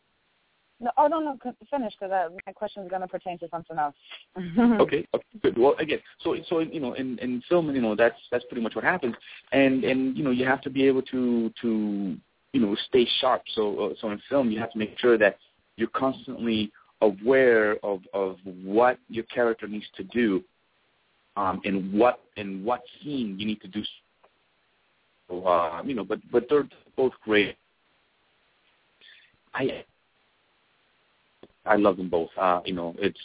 No, 0.82 0.92
oh 0.98 1.08
no, 1.08 1.20
no, 1.20 1.38
finish 1.70 1.94
because 2.00 2.32
my 2.46 2.52
question 2.52 2.84
is 2.84 2.90
going 2.90 3.02
to 3.02 3.08
pertain 3.08 3.40
to 3.40 3.48
something 3.50 3.78
else. 3.78 3.96
okay, 4.38 5.08
okay, 5.14 5.26
good. 5.42 5.58
Well, 5.58 5.76
again, 5.80 6.00
so 6.22 6.36
so 6.50 6.60
you 6.60 6.82
know, 6.82 6.94
in 6.94 7.18
in 7.20 7.42
film, 7.48 7.74
you 7.74 7.82
know, 7.82 7.96
that's 7.96 8.18
that's 8.30 8.44
pretty 8.46 8.62
much 8.62 8.76
what 8.76 8.84
happens, 8.84 9.16
and 9.54 9.86
and 9.86 10.18
you 10.18 10.24
know, 10.24 10.32
you 10.32 10.46
have 10.46 10.62
to 10.62 10.70
be 10.70 10.86
able 10.86 11.02
to 11.04 11.50
to 11.62 12.18
you 12.52 12.60
know 12.60 12.76
stay 12.90 13.08
sharp. 13.22 13.44
So 13.56 13.80
uh, 13.80 13.94
so 14.02 14.12
in 14.12 14.22
film, 14.30 14.52
you 14.52 14.60
have 14.60 14.72
to 14.72 14.78
make 14.78 15.00
sure 15.00 15.18
that 15.18 15.38
you're 15.78 15.88
constantly 15.90 16.74
aware 17.00 17.78
of 17.84 18.02
of 18.14 18.36
what 18.44 18.98
your 19.08 19.24
character 19.26 19.68
needs 19.68 19.88
to 19.96 20.04
do, 20.04 20.44
um, 21.38 21.62
and 21.64 21.94
what 21.94 22.20
and 22.36 22.66
what 22.66 22.82
scene 23.02 23.40
you 23.40 23.46
need 23.46 23.62
to 23.62 23.70
do. 23.70 23.82
So, 25.30 25.46
uh, 25.48 25.82
you 25.86 25.96
know, 25.96 26.04
but 26.04 26.20
but 26.34 26.48
they're 26.50 26.68
both 26.98 27.14
great. 27.24 27.56
I 29.56 29.84
I 31.66 31.76
love 31.78 31.98
them 31.98 32.10
both. 32.10 32.30
Uh, 32.40 32.62
you 32.66 32.74
know, 32.74 32.96
it's 33.00 33.20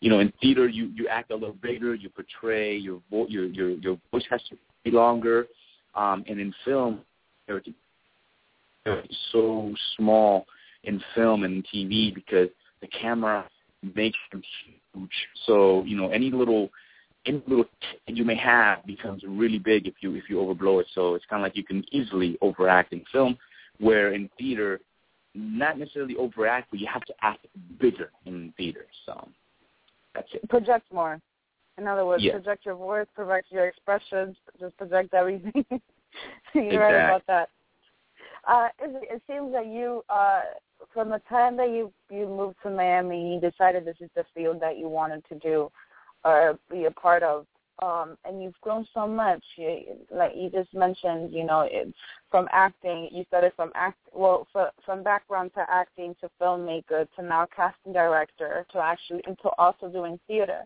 you 0.00 0.10
know, 0.10 0.20
in 0.20 0.32
theater 0.40 0.68
you 0.68 0.90
you 0.94 1.08
act 1.08 1.30
a 1.30 1.34
little 1.34 1.56
bigger, 1.62 1.94
you 1.94 2.08
portray 2.08 2.76
your 2.76 3.00
vo- 3.10 3.28
your 3.28 3.46
your 3.46 3.70
your 3.70 3.98
voice 4.10 4.24
has 4.30 4.42
to 4.50 4.56
be 4.84 4.90
longer, 4.90 5.46
um, 5.94 6.24
and 6.26 6.40
in 6.40 6.54
film, 6.64 7.00
they're 7.46 7.62
so 9.30 9.74
small 9.96 10.46
in 10.84 11.00
film 11.14 11.44
and 11.44 11.64
TV 11.72 12.12
because 12.14 12.48
the 12.80 12.88
camera 12.88 13.48
makes 13.94 14.18
them 14.30 14.42
huge. 14.94 15.10
So 15.46 15.84
you 15.84 15.96
know, 15.96 16.10
any 16.10 16.30
little 16.30 16.70
any 17.26 17.42
little 17.46 17.66
you 18.06 18.24
may 18.24 18.36
have 18.36 18.84
becomes 18.86 19.22
really 19.26 19.58
big 19.58 19.86
if 19.86 19.94
you 20.00 20.14
if 20.14 20.24
you 20.28 20.36
overblow 20.38 20.80
it. 20.80 20.86
So 20.94 21.14
it's 21.14 21.24
kind 21.26 21.42
of 21.42 21.44
like 21.44 21.56
you 21.56 21.64
can 21.64 21.84
easily 21.92 22.38
overact 22.42 22.92
in 22.92 23.04
film, 23.12 23.38
where 23.78 24.14
in 24.14 24.28
theater 24.38 24.80
not 25.34 25.78
necessarily 25.78 26.16
overact, 26.16 26.70
but 26.70 26.80
you 26.80 26.86
have 26.92 27.04
to 27.04 27.14
act 27.22 27.46
bigger 27.80 28.10
in 28.26 28.52
theater. 28.56 28.86
So 29.06 29.28
that's 30.14 30.28
it. 30.34 30.48
Project 30.48 30.92
more. 30.92 31.20
In 31.78 31.86
other 31.86 32.04
words, 32.04 32.22
yeah. 32.22 32.32
project 32.32 32.66
your 32.66 32.74
voice, 32.74 33.06
project 33.14 33.46
your 33.50 33.66
expressions, 33.66 34.36
just 34.60 34.76
project 34.76 35.14
everything. 35.14 35.52
You're 36.54 36.64
exactly. 36.64 36.76
right 36.76 37.06
about 37.06 37.26
that. 37.26 37.48
Uh, 38.46 38.68
it, 38.80 39.08
it 39.14 39.22
seems 39.26 39.52
that 39.52 39.66
you, 39.66 40.02
uh, 40.10 40.42
from 40.92 41.08
the 41.08 41.20
time 41.28 41.56
that 41.56 41.70
you 41.70 41.92
you 42.10 42.26
moved 42.26 42.56
to 42.62 42.70
Miami, 42.70 43.34
you 43.34 43.40
decided 43.40 43.84
this 43.84 43.96
is 44.00 44.10
the 44.14 44.24
field 44.34 44.60
that 44.60 44.78
you 44.78 44.88
wanted 44.88 45.24
to 45.28 45.38
do 45.38 45.70
or 46.24 46.58
be 46.70 46.84
a 46.84 46.90
part 46.90 47.22
of 47.22 47.46
um, 47.82 48.16
and 48.24 48.42
you've 48.42 48.60
grown 48.60 48.86
so 48.94 49.06
much. 49.06 49.42
You, 49.56 49.80
like 50.10 50.32
you 50.36 50.50
just 50.50 50.72
mentioned, 50.72 51.32
you 51.32 51.44
know, 51.44 51.68
it, 51.70 51.92
from 52.30 52.48
acting, 52.52 53.08
you 53.12 53.24
started 53.28 53.52
from 53.56 53.72
act 53.74 53.98
well, 54.12 54.46
for, 54.52 54.70
from 54.86 55.02
background 55.02 55.50
to 55.54 55.64
acting 55.68 56.14
to 56.20 56.30
filmmaker 56.40 57.06
to 57.16 57.22
now 57.22 57.46
casting 57.54 57.92
director 57.92 58.64
to 58.72 58.78
actually 58.78 59.22
into 59.26 59.48
also 59.58 59.88
doing 59.88 60.18
theater. 60.26 60.60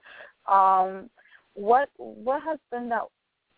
Um, 0.47 1.09
what 1.55 1.89
what 1.97 2.43
has 2.43 2.59
been 2.71 2.89
that 2.91 3.05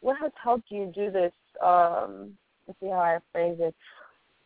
what 0.00 0.16
has 0.20 0.30
helped 0.42 0.70
you 0.70 0.92
do 0.94 1.10
this? 1.10 1.32
Um, 1.64 2.34
let's 2.66 2.78
see 2.80 2.86
how 2.86 3.00
I 3.00 3.18
phrase 3.32 3.56
it. 3.58 3.74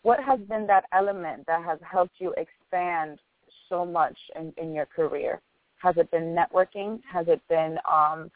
What 0.02 0.20
has 0.24 0.40
been 0.48 0.66
that 0.66 0.84
element 0.92 1.44
that 1.46 1.62
has 1.64 1.78
helped 1.88 2.14
you 2.18 2.34
expand 2.36 3.18
so 3.68 3.84
much 3.84 4.16
in, 4.36 4.52
in 4.56 4.74
your 4.74 4.86
career? 4.86 5.40
Has 5.82 5.96
it 5.96 6.10
been 6.10 6.34
networking? 6.34 7.00
Has 7.12 7.26
it 7.28 7.40
been, 7.48 7.76
um, 7.90 8.30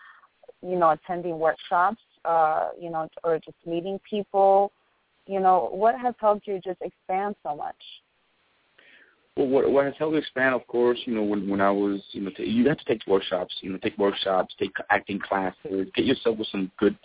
you 0.62 0.77
know, 0.77 0.90
attending 0.90 1.38
workshops? 1.38 2.01
Uh, 2.25 2.71
you 2.81 2.90
know, 2.90 3.09
or 3.23 3.38
just 3.38 3.57
meeting 3.66 4.01
people? 4.09 4.73
You 5.27 5.40
know, 5.40 5.69
what 5.73 5.99
has 5.99 6.14
helped 6.21 6.47
you 6.47 6.61
just 6.64 6.81
expand 6.83 7.37
so 7.42 7.57
much? 7.57 7.77
Well, 9.37 9.49
what, 9.49 9.71
what 9.71 9.85
has 9.85 9.95
helped 9.99 10.16
expand, 10.16 10.55
of 10.55 10.66
course, 10.66 10.99
you 11.05 11.14
know, 11.14 11.23
when 11.23 11.49
when 11.49 11.61
I 11.61 11.71
was, 11.71 12.01
you 12.12 12.23
know, 12.23 12.31
t- 12.31 12.45
you 12.45 12.66
have 12.69 12.79
to 12.79 12.85
take 12.85 13.07
workshops, 13.07 13.55
you 13.61 13.71
know, 13.71 13.79
take 13.79 13.99
workshops, 13.99 14.55
take 14.59 14.73
acting 14.90 15.21
classes, 15.21 15.88
get 15.95 16.07
yourself 16.07 16.38
with 16.38 16.49
some 16.49 16.71
good 16.79 16.97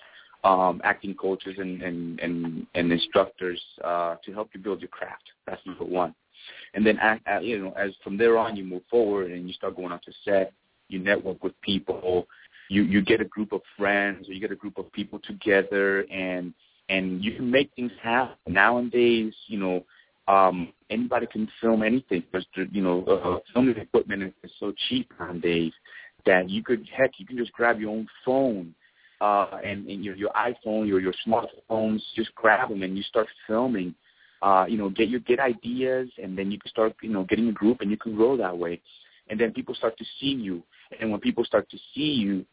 um, 0.44 0.82
acting 0.84 1.14
coaches 1.14 1.56
and 1.58 1.82
and 1.82 2.20
and, 2.20 2.68
and 2.74 2.92
instructors 2.92 3.62
uh, 3.84 4.16
to 4.24 4.34
help 4.34 4.50
you 4.54 4.62
build 4.62 4.80
your 4.80 4.90
craft. 4.90 5.24
That's 5.46 5.62
number 5.66 5.84
one. 5.84 6.16
And 6.74 6.86
then, 6.86 6.98
act, 7.00 7.28
you 7.44 7.60
know, 7.60 7.72
as 7.72 7.92
from 8.04 8.18
there 8.18 8.38
on, 8.38 8.56
you 8.56 8.64
move 8.64 8.84
forward 8.90 9.32
and 9.32 9.48
you 9.48 9.54
start 9.54 9.76
going 9.76 9.92
out 9.92 10.04
to 10.04 10.14
set. 10.24 10.54
You 10.88 11.00
network 11.00 11.44
with 11.44 11.60
people. 11.62 12.28
You 12.72 12.84
you 12.84 13.02
get 13.02 13.20
a 13.20 13.26
group 13.26 13.52
of 13.52 13.60
friends, 13.78 14.30
or 14.30 14.32
you 14.32 14.40
get 14.40 14.52
a 14.52 14.56
group 14.56 14.78
of 14.78 14.90
people 14.94 15.20
together, 15.28 16.06
and 16.10 16.54
and 16.88 17.22
you 17.22 17.36
can 17.36 17.52
make 17.52 17.70
things 17.76 17.92
happen. 18.02 18.38
Nowadays, 18.48 19.34
you 19.48 19.60
know, 19.60 19.84
um, 20.30 20.72
anybody 20.90 21.28
can 21.28 21.50
film 21.60 21.84
anything. 21.84 22.24
Because 22.32 22.48
you 22.72 22.82
know, 22.82 23.04
uh, 23.04 23.40
filming 23.54 23.76
equipment 23.76 24.34
is 24.42 24.52
so 24.58 24.74
cheap 24.88 25.12
nowadays 25.20 25.74
that 26.26 26.50
you 26.50 26.64
could 26.64 26.88
heck, 26.96 27.12
you 27.18 27.26
can 27.26 27.36
just 27.36 27.52
grab 27.52 27.78
your 27.78 27.90
own 27.90 28.08
phone 28.24 28.74
uh, 29.20 29.60
and, 29.66 29.86
and 29.90 30.06
your 30.06 30.16
your 30.16 30.30
iPhone, 30.30 30.88
your 30.88 31.02
your 31.02 31.14
smartphones, 31.28 32.00
just 32.16 32.34
grab 32.36 32.70
them 32.70 32.84
and 32.84 32.96
you 32.96 33.04
start 33.04 33.28
filming. 33.48 33.94
Uh, 34.42 34.66
you 34.68 34.78
know, 34.78 34.90
get 34.90 35.10
your 35.10 35.20
get 35.20 35.42
ideas, 35.42 36.10
and 36.24 36.38
then 36.38 36.50
you 36.50 36.58
can 36.58 36.70
start, 36.70 36.96
you 37.02 37.10
know, 37.10 37.26
getting 37.26 37.50
a 37.50 37.52
group, 37.52 37.82
and 37.82 37.92
you 37.92 37.98
can 37.98 38.16
grow 38.16 38.38
that 38.38 38.58
way. 38.58 38.82
And 39.30 39.38
then 39.38 39.52
people 39.52 39.76
start 39.76 39.98
to 39.98 40.06
see 40.22 40.34
you, 40.48 40.64
and 41.00 41.12
when 41.12 41.20
people 41.20 41.44
start 41.44 41.70
to 41.70 41.78
see 41.94 42.14
you, 42.14 42.46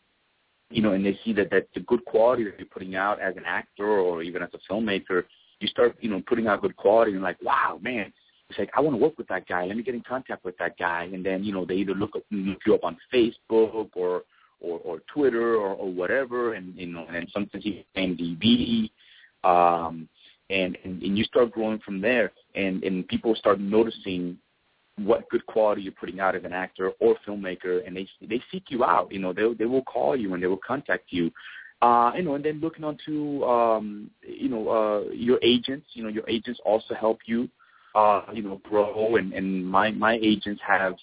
you 0.71 0.83
know, 0.83 0.93
and 0.93 1.05
they 1.05 1.19
see 1.25 1.33
that 1.35 1.51
that 1.51 1.69
the 1.75 1.81
good 1.81 2.05
quality 2.05 2.45
that 2.45 2.55
you're 2.59 2.67
putting 2.67 2.95
out 2.95 3.21
as 3.21 3.37
an 3.37 3.45
actor 3.47 3.89
or 3.89 4.23
even 4.23 4.43
as 4.43 4.51
a 4.55 4.73
filmmaker, 4.73 5.25
you 5.61 5.69
start, 5.69 5.97
you 6.01 6.11
know, 6.11 6.23
putting 6.27 6.47
out 6.47 6.63
good 6.63 6.77
quality 6.77 7.13
and 7.13 7.23
like, 7.23 7.41
wow, 7.43 7.79
man, 7.83 8.13
it's 8.49 8.59
like 8.59 8.71
I 8.77 8.81
want 8.81 8.97
to 8.97 9.03
work 9.03 9.19
with 9.19 9.29
that 9.29 9.47
guy. 9.47 9.65
Let 9.65 9.77
me 9.77 9.83
get 9.83 9.95
in 9.95 10.03
contact 10.03 10.45
with 10.45 10.57
that 10.59 10.79
guy, 10.79 11.09
and 11.13 11.25
then 11.25 11.45
you 11.45 11.53
know 11.53 11.65
they 11.65 11.75
either 11.75 11.95
look 11.95 12.17
up, 12.17 12.23
look 12.31 12.59
you 12.67 12.75
up 12.75 12.85
on 12.85 12.97
Facebook 13.13 13.91
or 13.95 14.23
or, 14.61 14.81
or 14.81 15.01
Twitter 15.13 15.55
or, 15.55 15.75
or 15.75 15.91
whatever, 15.91 16.55
and 16.55 16.75
you 16.77 16.87
know, 16.87 17.07
and 17.13 17.29
sometimes 17.33 17.65
you 17.65 17.83
MDB, 17.97 18.91
um, 19.45 20.09
and, 20.51 20.77
and 20.85 21.03
and 21.03 21.19
you 21.19 21.25
start 21.25 21.53
growing 21.53 21.79
from 21.81 22.01
there, 22.01 22.33
and 22.55 22.83
and 22.85 23.07
people 23.09 23.35
start 23.35 23.61
noticing 23.61 24.39
what 24.99 25.29
good 25.31 25.45
quality 25.47 25.83
you're 25.83 25.93
putting 25.93 26.21
out 26.21 26.35
as 26.35 26.45
an 26.45 26.53
actor 26.53 26.93
or 27.01 27.17
filmmaker, 27.27 27.87
and 27.87 27.97
they 27.97 28.07
they 28.27 28.41
seek 28.51 28.65
you 28.69 28.85
out. 28.85 29.13
You 29.13 29.19
know, 29.19 29.33
they 29.33 29.53
they 29.59 29.67
will 29.67 29.83
call 29.83 30.17
you 30.17 30.35
and 30.35 30.43
they 30.43 30.47
will 30.47 30.61
contact 30.67 31.07
you. 31.11 31.31
Uh, 31.81 32.11
you 32.17 32.23
know, 32.23 32.35
and 32.35 32.45
then 32.45 32.61
looking 32.61 32.85
onto 32.85 33.45
um, 33.45 34.11
you 34.23 34.49
know 34.49 34.69
uh, 34.69 35.11
your 35.13 35.39
agents. 35.43 35.87
You 35.93 36.05
know, 36.05 36.09
your 36.09 36.29
agents 36.29 36.61
also 36.65 36.95
help 36.95 37.21
you 37.27 37.49
uh, 37.95 38.23
you 38.33 38.43
know 38.43 38.61
grow, 38.65 39.17
and 39.17 39.33
and 39.33 39.67
my 39.67 39.91
my 39.91 40.19
agents 40.23 40.61
have 40.67 40.95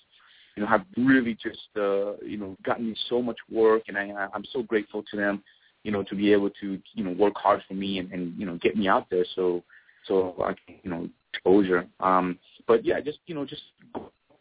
you 0.56 0.64
know 0.64 0.70
have 0.70 0.86
really 0.98 1.34
just 1.34 1.70
uh, 1.78 2.18
you 2.18 2.38
know 2.38 2.56
gotten 2.64 2.88
me 2.88 2.96
so 3.10 3.22
much 3.22 3.38
work, 3.52 3.84
and 3.88 3.98
I 3.98 4.28
I'm 4.34 4.46
so 4.52 4.64
grateful 4.64 5.04
to 5.12 5.18
them. 5.18 5.44
You 5.84 5.92
know, 5.92 6.04
to 6.04 6.16
be 6.16 6.32
able 6.32 6.50
to 6.62 6.80
you 6.94 7.04
know 7.04 7.12
work 7.12 7.34
hard 7.36 7.62
for 7.68 7.74
me 7.74 8.00
and, 8.00 8.12
and 8.12 8.38
you 8.40 8.46
know 8.46 8.58
get 8.62 8.76
me 8.76 8.88
out 8.88 9.08
there 9.10 9.26
so 9.36 9.64
so 10.08 10.36
I 10.44 10.54
can 10.54 10.80
you 10.84 10.90
know 10.90 11.10
exposure. 11.34 11.86
Um, 12.00 12.40
but 12.68 12.86
yeah, 12.86 13.00
just 13.00 13.20
you 13.28 13.36
know 13.36 13.46
just 13.46 13.62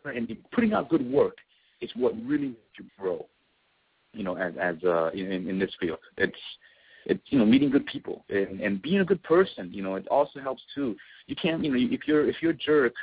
and 0.05 0.37
putting 0.53 0.73
out 0.73 0.89
good 0.89 1.11
work 1.11 1.37
is 1.81 1.91
what 1.97 2.15
really 2.25 2.55
you 2.79 2.85
grow 2.99 3.27
you 4.15 4.23
know, 4.23 4.37
as 4.37 4.55
as 4.61 4.77
uh, 4.85 5.11
in 5.11 5.49
in 5.49 5.59
this 5.59 5.71
field. 5.79 5.99
It's 6.17 6.39
it's 7.07 7.23
you 7.27 7.39
know 7.39 7.45
meeting 7.45 7.71
good 7.71 7.87
people 7.87 8.25
and 8.31 8.61
and 8.61 8.81
being 8.81 9.01
a 9.01 9.05
good 9.05 9.23
person. 9.23 9.71
You 9.73 9.83
know, 9.83 9.97
it 9.97 10.09
also 10.09 10.41
helps 10.41 10.63
too. 10.75 10.97
You 11.27 11.37
can't 11.37 11.63
you 11.65 11.71
know 11.71 11.95
if 11.95 12.03
you're 12.07 12.29
if 12.29 12.37
you're 12.41 12.53
a 12.53 12.57
jerk, 12.57 12.95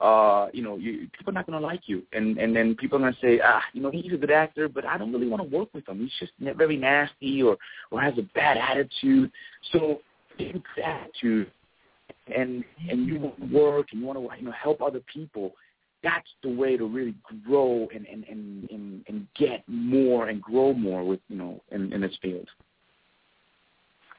uh, 0.00 0.48
you 0.52 0.62
know, 0.62 0.76
you, 0.76 1.08
people 1.16 1.30
are 1.30 1.32
not 1.32 1.46
going 1.46 1.58
to 1.58 1.66
like 1.66 1.82
you, 1.86 2.02
and 2.12 2.36
and 2.38 2.54
then 2.54 2.74
people 2.74 2.98
are 2.98 3.00
going 3.00 3.14
to 3.14 3.20
say, 3.20 3.40
ah, 3.42 3.62
you 3.72 3.80
know, 3.80 3.90
he's 3.90 4.12
a 4.12 4.16
good 4.16 4.30
actor, 4.30 4.68
but 4.68 4.84
I 4.84 4.98
don't 4.98 5.12
really 5.12 5.28
want 5.28 5.42
to 5.42 5.56
work 5.56 5.72
with 5.72 5.88
him. 5.88 6.00
He's 6.00 6.12
just 6.18 6.32
very 6.56 6.76
nasty 6.76 7.42
or 7.42 7.56
or 7.90 8.00
has 8.00 8.14
a 8.18 8.22
bad 8.34 8.56
attitude. 8.56 9.30
So, 9.72 10.00
attitude, 10.84 11.50
and 12.34 12.64
and 12.88 13.06
you 13.06 13.20
want 13.20 13.38
to 13.38 13.46
work 13.56 13.86
and 13.92 14.00
you 14.00 14.06
want 14.06 14.18
to 14.18 14.36
you 14.38 14.44
know 14.44 14.52
help 14.52 14.82
other 14.82 15.00
people 15.12 15.52
that's 16.02 16.28
the 16.42 16.48
way 16.48 16.76
to 16.76 16.86
really 16.86 17.14
grow 17.46 17.88
and 17.94 18.06
and 18.06 18.24
and 18.24 18.70
and, 18.70 19.04
and 19.08 19.26
get 19.36 19.62
more 19.66 20.28
and 20.28 20.40
grow 20.40 20.72
more 20.72 21.04
with 21.04 21.20
you 21.28 21.36
know 21.36 21.60
in, 21.70 21.92
in 21.92 22.00
this 22.00 22.16
field. 22.22 22.48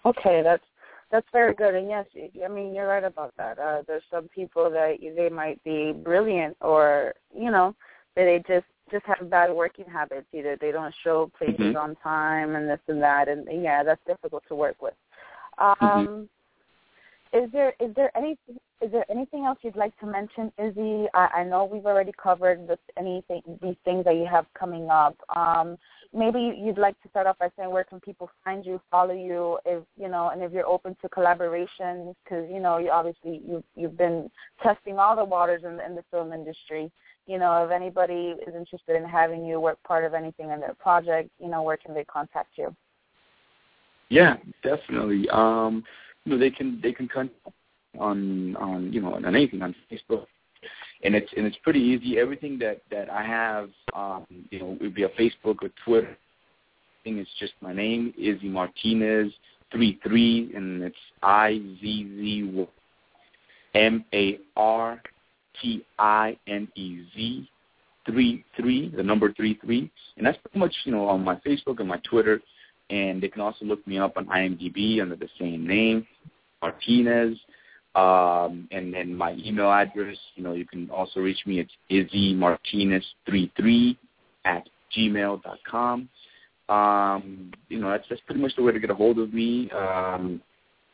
Okay, 0.05 0.41
that's 0.43 0.63
that's 1.11 1.27
very 1.31 1.53
good. 1.53 1.75
And 1.75 1.87
yes, 1.87 2.05
I 2.43 2.47
mean 2.47 2.73
you're 2.73 2.87
right 2.87 3.03
about 3.03 3.33
that. 3.37 3.59
Uh, 3.59 3.83
there's 3.87 4.03
some 4.11 4.27
people 4.29 4.69
that 4.69 4.97
they 5.15 5.29
might 5.29 5.63
be 5.63 5.93
brilliant, 5.93 6.57
or 6.61 7.13
you 7.33 7.51
know, 7.51 7.75
that 8.15 8.25
they 8.25 8.43
just 8.53 8.67
just 8.91 9.05
have 9.05 9.29
bad 9.29 9.51
working 9.51 9.85
habits. 9.85 10.27
Either 10.33 10.57
they 10.59 10.71
don't 10.71 10.93
show 11.03 11.31
places 11.37 11.59
mm-hmm. 11.59 11.77
on 11.77 11.95
time, 12.03 12.55
and 12.55 12.69
this 12.69 12.79
and 12.87 13.01
that, 13.01 13.27
and 13.27 13.47
yeah, 13.63 13.83
that's 13.83 14.01
difficult 14.05 14.43
to 14.47 14.55
work 14.55 14.81
with. 14.81 14.95
Mm-hmm. 15.59 15.85
Um, 15.85 16.07
mm-hmm 16.07 16.23
is 17.33 17.51
there 17.51 17.73
is 17.79 17.93
there 17.95 18.15
any 18.17 18.37
is 18.81 18.91
there 18.91 19.05
anything 19.09 19.45
else 19.45 19.57
you'd 19.61 19.75
like 19.75 19.97
to 19.99 20.05
mention, 20.05 20.51
Izzy? 20.57 21.07
I, 21.13 21.27
I 21.37 21.43
know 21.43 21.65
we've 21.65 21.85
already 21.85 22.11
covered 22.21 22.67
this, 22.67 22.77
anything 22.97 23.41
these 23.61 23.75
things 23.85 24.05
that 24.05 24.15
you 24.15 24.27
have 24.29 24.45
coming 24.57 24.89
up. 24.89 25.15
Um, 25.35 25.77
maybe 26.13 26.39
you'd 26.57 26.77
like 26.77 27.01
to 27.01 27.09
start 27.09 27.27
off 27.27 27.39
by 27.39 27.49
saying 27.57 27.71
where 27.71 27.83
can 27.83 27.99
people 27.99 28.29
find 28.43 28.65
you, 28.65 28.79
follow 28.91 29.13
you, 29.13 29.57
if 29.65 29.83
you 29.99 30.09
know, 30.09 30.29
and 30.29 30.41
if 30.43 30.51
you're 30.51 30.67
open 30.67 30.95
to 31.01 31.09
collaborations, 31.09 32.13
because 32.23 32.47
you 32.51 32.59
know, 32.59 32.77
you 32.77 32.91
obviously 32.91 33.41
you've 33.47 33.63
you've 33.75 33.97
been 33.97 34.29
testing 34.61 34.99
all 34.99 35.15
the 35.15 35.25
waters 35.25 35.63
in, 35.63 35.79
in 35.79 35.95
the 35.95 36.03
film 36.11 36.33
industry. 36.33 36.91
You 37.25 37.39
know, 37.39 37.65
if 37.65 37.71
anybody 37.71 38.35
is 38.47 38.55
interested 38.55 38.95
in 38.95 39.03
having 39.03 39.45
you 39.45 39.59
work 39.59 39.77
part 39.83 40.05
of 40.05 40.13
anything 40.13 40.51
in 40.51 40.61
their 40.61 40.75
project, 40.75 41.29
you 41.39 41.49
know, 41.49 41.61
where 41.61 41.77
can 41.77 41.93
they 41.93 42.05
contact 42.05 42.51
you? 42.57 42.73
Yeah, 44.09 44.37
definitely. 44.63 45.27
Um, 45.29 45.83
you 46.27 46.33
know, 46.33 46.39
they 46.39 46.49
can 46.49 46.79
they 46.83 46.91
can 46.91 47.07
contact 47.07 47.39
on 47.97 48.55
on 48.57 48.91
you 48.91 49.01
know 49.01 49.13
on 49.13 49.23
anything 49.23 49.61
on 49.61 49.73
Facebook, 49.89 50.25
and 51.03 51.15
it's 51.15 51.31
and 51.37 51.45
it's 51.45 51.55
pretty 51.63 51.79
easy. 51.79 52.19
Everything 52.19 52.59
that 52.59 52.81
that 52.91 53.09
I 53.09 53.23
have, 53.23 53.69
um, 53.95 54.25
you 54.51 54.59
know, 54.59 54.73
it 54.73 54.81
would 54.81 54.93
be 54.93 55.03
a 55.03 55.09
Facebook 55.09 55.55
or 55.61 55.69
Twitter. 55.85 56.17
Thing 57.05 57.19
is 57.19 57.27
just 57.39 57.53
my 57.61 57.73
name, 57.73 58.13
Izzy 58.17 58.49
Martinez 58.49 59.31
three 59.71 59.99
three, 60.05 60.51
and 60.53 60.83
it's 60.83 60.97
I 61.23 61.61
Z 61.79 62.11
Z 62.17 62.67
M 63.73 64.03
A 64.13 64.39
R 64.57 65.01
T 65.61 65.85
I 65.97 66.37
N 66.47 66.67
E 66.75 67.03
Z 67.15 67.49
three 68.05 68.43
three, 68.57 68.89
the 68.93 69.03
number 69.03 69.31
three 69.31 69.57
three, 69.63 69.89
and 70.17 70.25
that's 70.25 70.37
pretty 70.39 70.59
much 70.59 70.75
you 70.83 70.91
know 70.91 71.07
on 71.07 71.23
my 71.23 71.35
Facebook 71.35 71.79
and 71.79 71.87
my 71.87 72.01
Twitter 72.03 72.41
and 72.89 73.21
they 73.21 73.27
can 73.27 73.41
also 73.41 73.65
look 73.65 73.85
me 73.87 73.99
up 73.99 74.17
on 74.17 74.25
IMDb 74.27 75.01
under 75.01 75.15
the 75.15 75.29
same 75.39 75.65
name, 75.67 76.05
Martinez. 76.61 77.37
Um, 77.95 78.67
and 78.71 78.93
then 78.93 79.15
my 79.15 79.33
email 79.33 79.71
address, 79.71 80.17
you 80.35 80.43
know, 80.43 80.53
you 80.53 80.65
can 80.65 80.89
also 80.91 81.19
reach 81.19 81.39
me 81.45 81.59
at 81.59 81.67
izzymartinez33 81.91 83.97
at 84.45 84.69
gmail.com. 84.95 86.07
Um, 86.69 87.51
you 87.69 87.79
know, 87.79 87.89
that's, 87.89 88.05
that's 88.09 88.21
pretty 88.21 88.41
much 88.41 88.55
the 88.55 88.63
way 88.63 88.71
to 88.71 88.79
get 88.79 88.91
a 88.91 88.95
hold 88.95 89.19
of 89.19 89.33
me. 89.33 89.69
Um, 89.71 90.41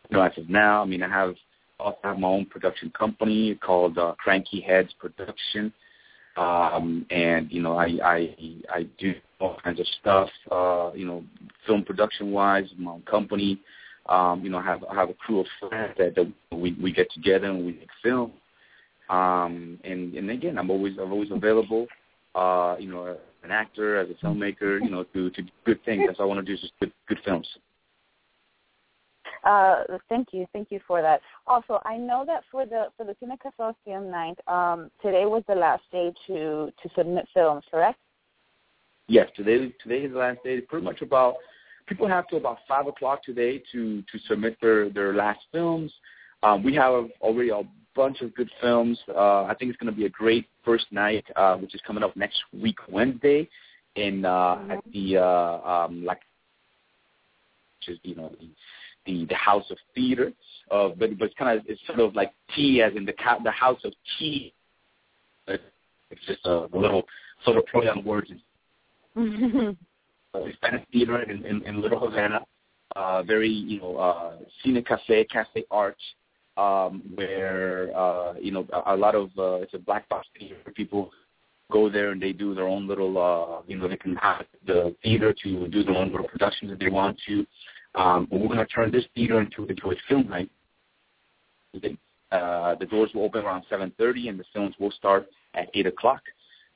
you 0.10 0.18
know, 0.18 0.24
as 0.24 0.36
of 0.38 0.50
now, 0.50 0.82
I 0.82 0.86
mean, 0.86 1.04
I 1.04 1.10
have 1.10 1.36
also 1.80 1.98
have 2.04 2.20
my 2.20 2.28
own 2.28 2.46
production 2.46 2.92
company 2.98 3.56
called 3.56 3.98
uh, 3.98 4.14
Cranky 4.18 4.62
Heads 4.62 4.94
Production 5.00 5.74
um, 6.36 7.06
and 7.10 7.52
you 7.52 7.62
know 7.62 7.78
I 7.78 7.98
I 8.04 8.36
I 8.70 8.84
do 8.98 9.14
all 9.44 9.58
kinds 9.62 9.80
of 9.80 9.86
stuff. 10.00 10.30
Uh, 10.50 10.92
you 10.96 11.06
know, 11.06 11.24
film 11.68 11.84
production 11.84 12.32
wise, 12.32 12.66
my 12.78 12.92
own 12.92 13.02
company. 13.02 13.60
Um, 14.08 14.42
you 14.44 14.50
know, 14.50 14.58
I 14.58 14.64
have 14.64 14.84
I 14.90 14.96
have 14.96 15.10
a 15.10 15.14
crew 15.14 15.42
of 15.42 15.48
friends 15.60 15.94
that, 15.98 16.16
that 16.16 16.32
we 16.52 16.76
we 16.82 16.92
get 16.92 17.12
together 17.14 17.48
and 17.48 17.66
we 17.66 17.74
make 17.74 17.90
film. 18.02 18.32
Um, 19.10 19.80
and 19.84 20.14
and 20.16 20.30
again, 20.30 20.58
I'm 20.58 20.72
always 20.72 20.98
I'm 20.98 21.12
always 21.12 21.32
available. 21.32 21.88
Uh, 22.36 22.76
you 22.80 22.90
know, 22.90 23.16
an 23.44 23.52
actor, 23.52 23.98
as 23.98 24.10
a 24.10 24.26
filmmaker, 24.26 24.82
you 24.82 24.90
know, 24.90 25.04
to 25.14 25.30
to 25.30 25.44
good 25.66 25.84
things. 25.84 26.04
That's 26.08 26.20
all 26.20 26.26
I 26.26 26.30
want 26.30 26.40
to 26.40 26.46
do 26.46 26.54
is 26.54 26.62
just 26.62 26.74
good 26.80 26.92
good 27.08 27.20
films. 27.26 27.48
Uh, 29.44 29.84
thank 30.08 30.30
you, 30.32 30.46
thank 30.54 30.72
you 30.72 30.80
for 30.88 31.02
that. 31.02 31.20
Also, 31.48 31.82
I 31.84 31.98
know 31.98 32.24
that 32.26 32.44
for 32.50 32.66
the 32.66 32.86
for 32.96 33.06
the 33.06 33.16
Cine 33.22 33.38
Consortium 33.38 34.10
night, 34.10 34.40
um, 34.48 34.90
today 35.02 35.26
was 35.26 35.44
the 35.50 35.56
last 35.56 35.84
day 35.92 36.14
to 36.28 36.72
to 36.82 36.90
submit 36.96 37.28
films, 37.34 37.64
correct? 37.70 38.00
Yes, 39.08 39.30
today 39.36 39.74
today 39.84 40.06
is 40.06 40.14
the 40.14 40.20
last 40.20 40.44
day. 40.44 40.62
Pretty 40.62 40.86
much 40.86 41.02
about 41.02 41.36
people 41.88 42.08
have 42.08 42.28
to 42.30 42.38
about 42.38 42.60
five 42.68 42.88
o'clock 42.88 43.24
today 43.24 43.62
to 43.72 44.02
to 44.02 44.20
submit 44.28 44.58
their 44.62 44.90
their 44.90 45.14
last 45.14 45.42
films. 45.52 45.92
Um, 46.42 46.64
we 46.64 46.74
have 46.76 47.10
already 47.22 47.50
a 47.50 47.64
bunch 47.96 48.22
of 48.22 48.34
good 48.34 48.50
films. 48.62 48.98
Uh, 49.10 49.44
I 49.44 49.56
think 49.58 49.70
it's 49.70 49.80
going 49.80 49.92
to 49.92 49.98
be 49.98 50.06
a 50.06 50.10
great 50.10 50.48
first 50.64 50.86
night, 50.92 51.26
uh, 51.36 51.58
which 51.58 51.76
is 51.76 51.82
coming 51.86 52.04
up 52.04 52.16
next 52.16 52.40
week 52.54 52.78
Wednesday, 52.90 53.50
in 53.96 54.26
uh, 54.26 54.30
mm-hmm. 54.30 54.72
at 54.72 54.84
the 54.92 55.18
uh, 55.18 55.70
um, 55.70 56.06
like, 56.06 56.22
which 57.80 57.96
is 57.96 58.00
you 58.04 58.16
know 58.16 58.32
the 58.40 58.50
the, 59.06 59.26
the 59.26 59.36
House 59.36 59.70
of 59.70 59.78
Theater. 59.94 60.32
Uh, 60.72 60.90
but 60.98 61.18
but 61.20 61.26
it's 61.26 61.36
kind 61.36 61.60
of 61.60 61.66
it's 61.68 61.82
sort 61.88 62.00
of 62.00 62.16
like 62.16 62.34
tea 62.56 62.82
as 62.82 62.94
in 62.96 63.06
the 63.06 63.14
the 63.44 63.52
House 63.52 63.82
of 63.84 63.94
Tea. 64.18 64.54
It's 65.48 66.26
just 66.26 66.46
a 66.46 66.68
little 66.74 67.04
sort 67.44 67.58
of 67.58 67.66
play 67.66 67.88
on 67.90 68.04
words. 68.06 68.32
Uh, 69.16 70.40
Spanish 70.54 70.86
theater 70.92 71.22
in, 71.24 71.46
in, 71.46 71.64
in 71.64 71.82
Little 71.82 72.00
Havana. 72.00 72.42
Uh, 72.96 73.24
very, 73.24 73.50
you 73.50 73.80
know, 73.80 73.98
uh, 73.98 74.34
Cine 74.64 74.86
Cafe, 74.86 75.26
Cafe 75.26 75.64
art, 75.72 75.98
um, 76.58 77.02
where, 77.16 77.96
uh, 77.98 78.34
you 78.40 78.52
know, 78.52 78.68
a, 78.72 78.94
a 78.94 78.96
lot 78.96 79.16
of, 79.16 79.30
uh, 79.38 79.56
it's 79.56 79.74
a 79.74 79.80
black 79.80 80.08
box 80.10 80.28
theater. 80.38 80.56
People 80.76 81.10
go 81.72 81.90
there 81.90 82.12
and 82.12 82.22
they 82.22 82.32
do 82.32 82.54
their 82.54 82.68
own 82.68 82.88
little, 82.88 83.18
uh, 83.18 83.64
you 83.68 83.78
know, 83.78 83.88
they 83.88 83.98
can 83.98 84.16
have 84.18 84.46
the 84.68 84.96
theater 85.02 85.34
to 85.44 85.68
do 85.70 85.84
their 85.84 85.96
own 85.96 86.12
little 86.12 86.28
productions 86.28 86.72
if 86.72 86.78
they 86.78 86.90
want 86.90 87.20
to. 87.28 87.46
Um, 87.96 88.28
but 88.30 88.40
we're 88.40 88.48
going 88.48 88.60
to 88.60 88.66
turn 88.68 88.92
this 88.92 89.06
theater 89.16 89.40
into, 89.40 89.66
into 89.66 89.92
a 89.92 89.96
film 90.08 90.30
night. 90.30 90.50
Uh, 92.32 92.76
the 92.76 92.86
doors 92.86 93.10
will 93.14 93.24
open 93.24 93.44
around 93.44 93.64
7.30 93.72 94.30
and 94.30 94.40
the 94.40 94.46
films 94.54 94.76
will 94.80 94.92
start 94.92 95.28
at 95.56 95.70
8 95.74 95.88
o'clock. 95.88 96.22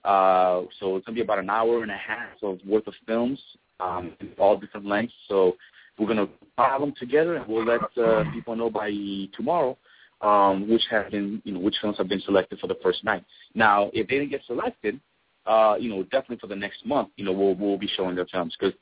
Uh, 0.07 0.63
so 0.79 0.95
it's 0.95 1.05
going 1.05 1.15
to 1.15 1.21
be 1.21 1.21
about 1.21 1.39
an 1.39 1.49
hour 1.49 1.83
and 1.83 1.91
a 1.91 1.97
half 1.97 2.41
of 2.41 2.59
worth 2.65 2.87
of 2.87 2.93
films, 3.05 3.39
um, 3.81 4.13
all 4.39 4.57
different 4.57 4.85
lengths. 4.85 5.13
So 5.27 5.57
we're 5.99 6.05
going 6.05 6.25
to 6.25 6.29
pile 6.55 6.79
them 6.79 6.93
together, 6.97 7.35
and 7.35 7.47
we'll 7.47 7.65
let 7.65 7.81
uh, 7.97 8.23
people 8.31 8.55
know 8.55 8.69
by 8.69 8.89
tomorrow 9.35 9.77
um, 10.21 10.69
which 10.69 10.83
have 10.89 11.11
been, 11.11 11.41
you 11.45 11.53
know, 11.53 11.59
which 11.59 11.75
films 11.81 11.97
have 11.97 12.07
been 12.07 12.21
selected 12.21 12.59
for 12.59 12.67
the 12.67 12.77
first 12.81 13.03
night. 13.03 13.23
Now, 13.53 13.89
if 13.93 14.07
they 14.07 14.15
didn't 14.15 14.31
get 14.31 14.41
selected, 14.47 14.99
uh, 15.45 15.75
you 15.79 15.89
know, 15.89 16.03
definitely 16.03 16.37
for 16.37 16.47
the 16.47 16.55
next 16.55 16.85
month, 16.85 17.09
you 17.17 17.25
know, 17.25 17.31
we'll 17.31 17.55
we'll 17.55 17.77
be 17.77 17.89
showing 17.95 18.15
their 18.15 18.25
films 18.25 18.55
because 18.59 18.77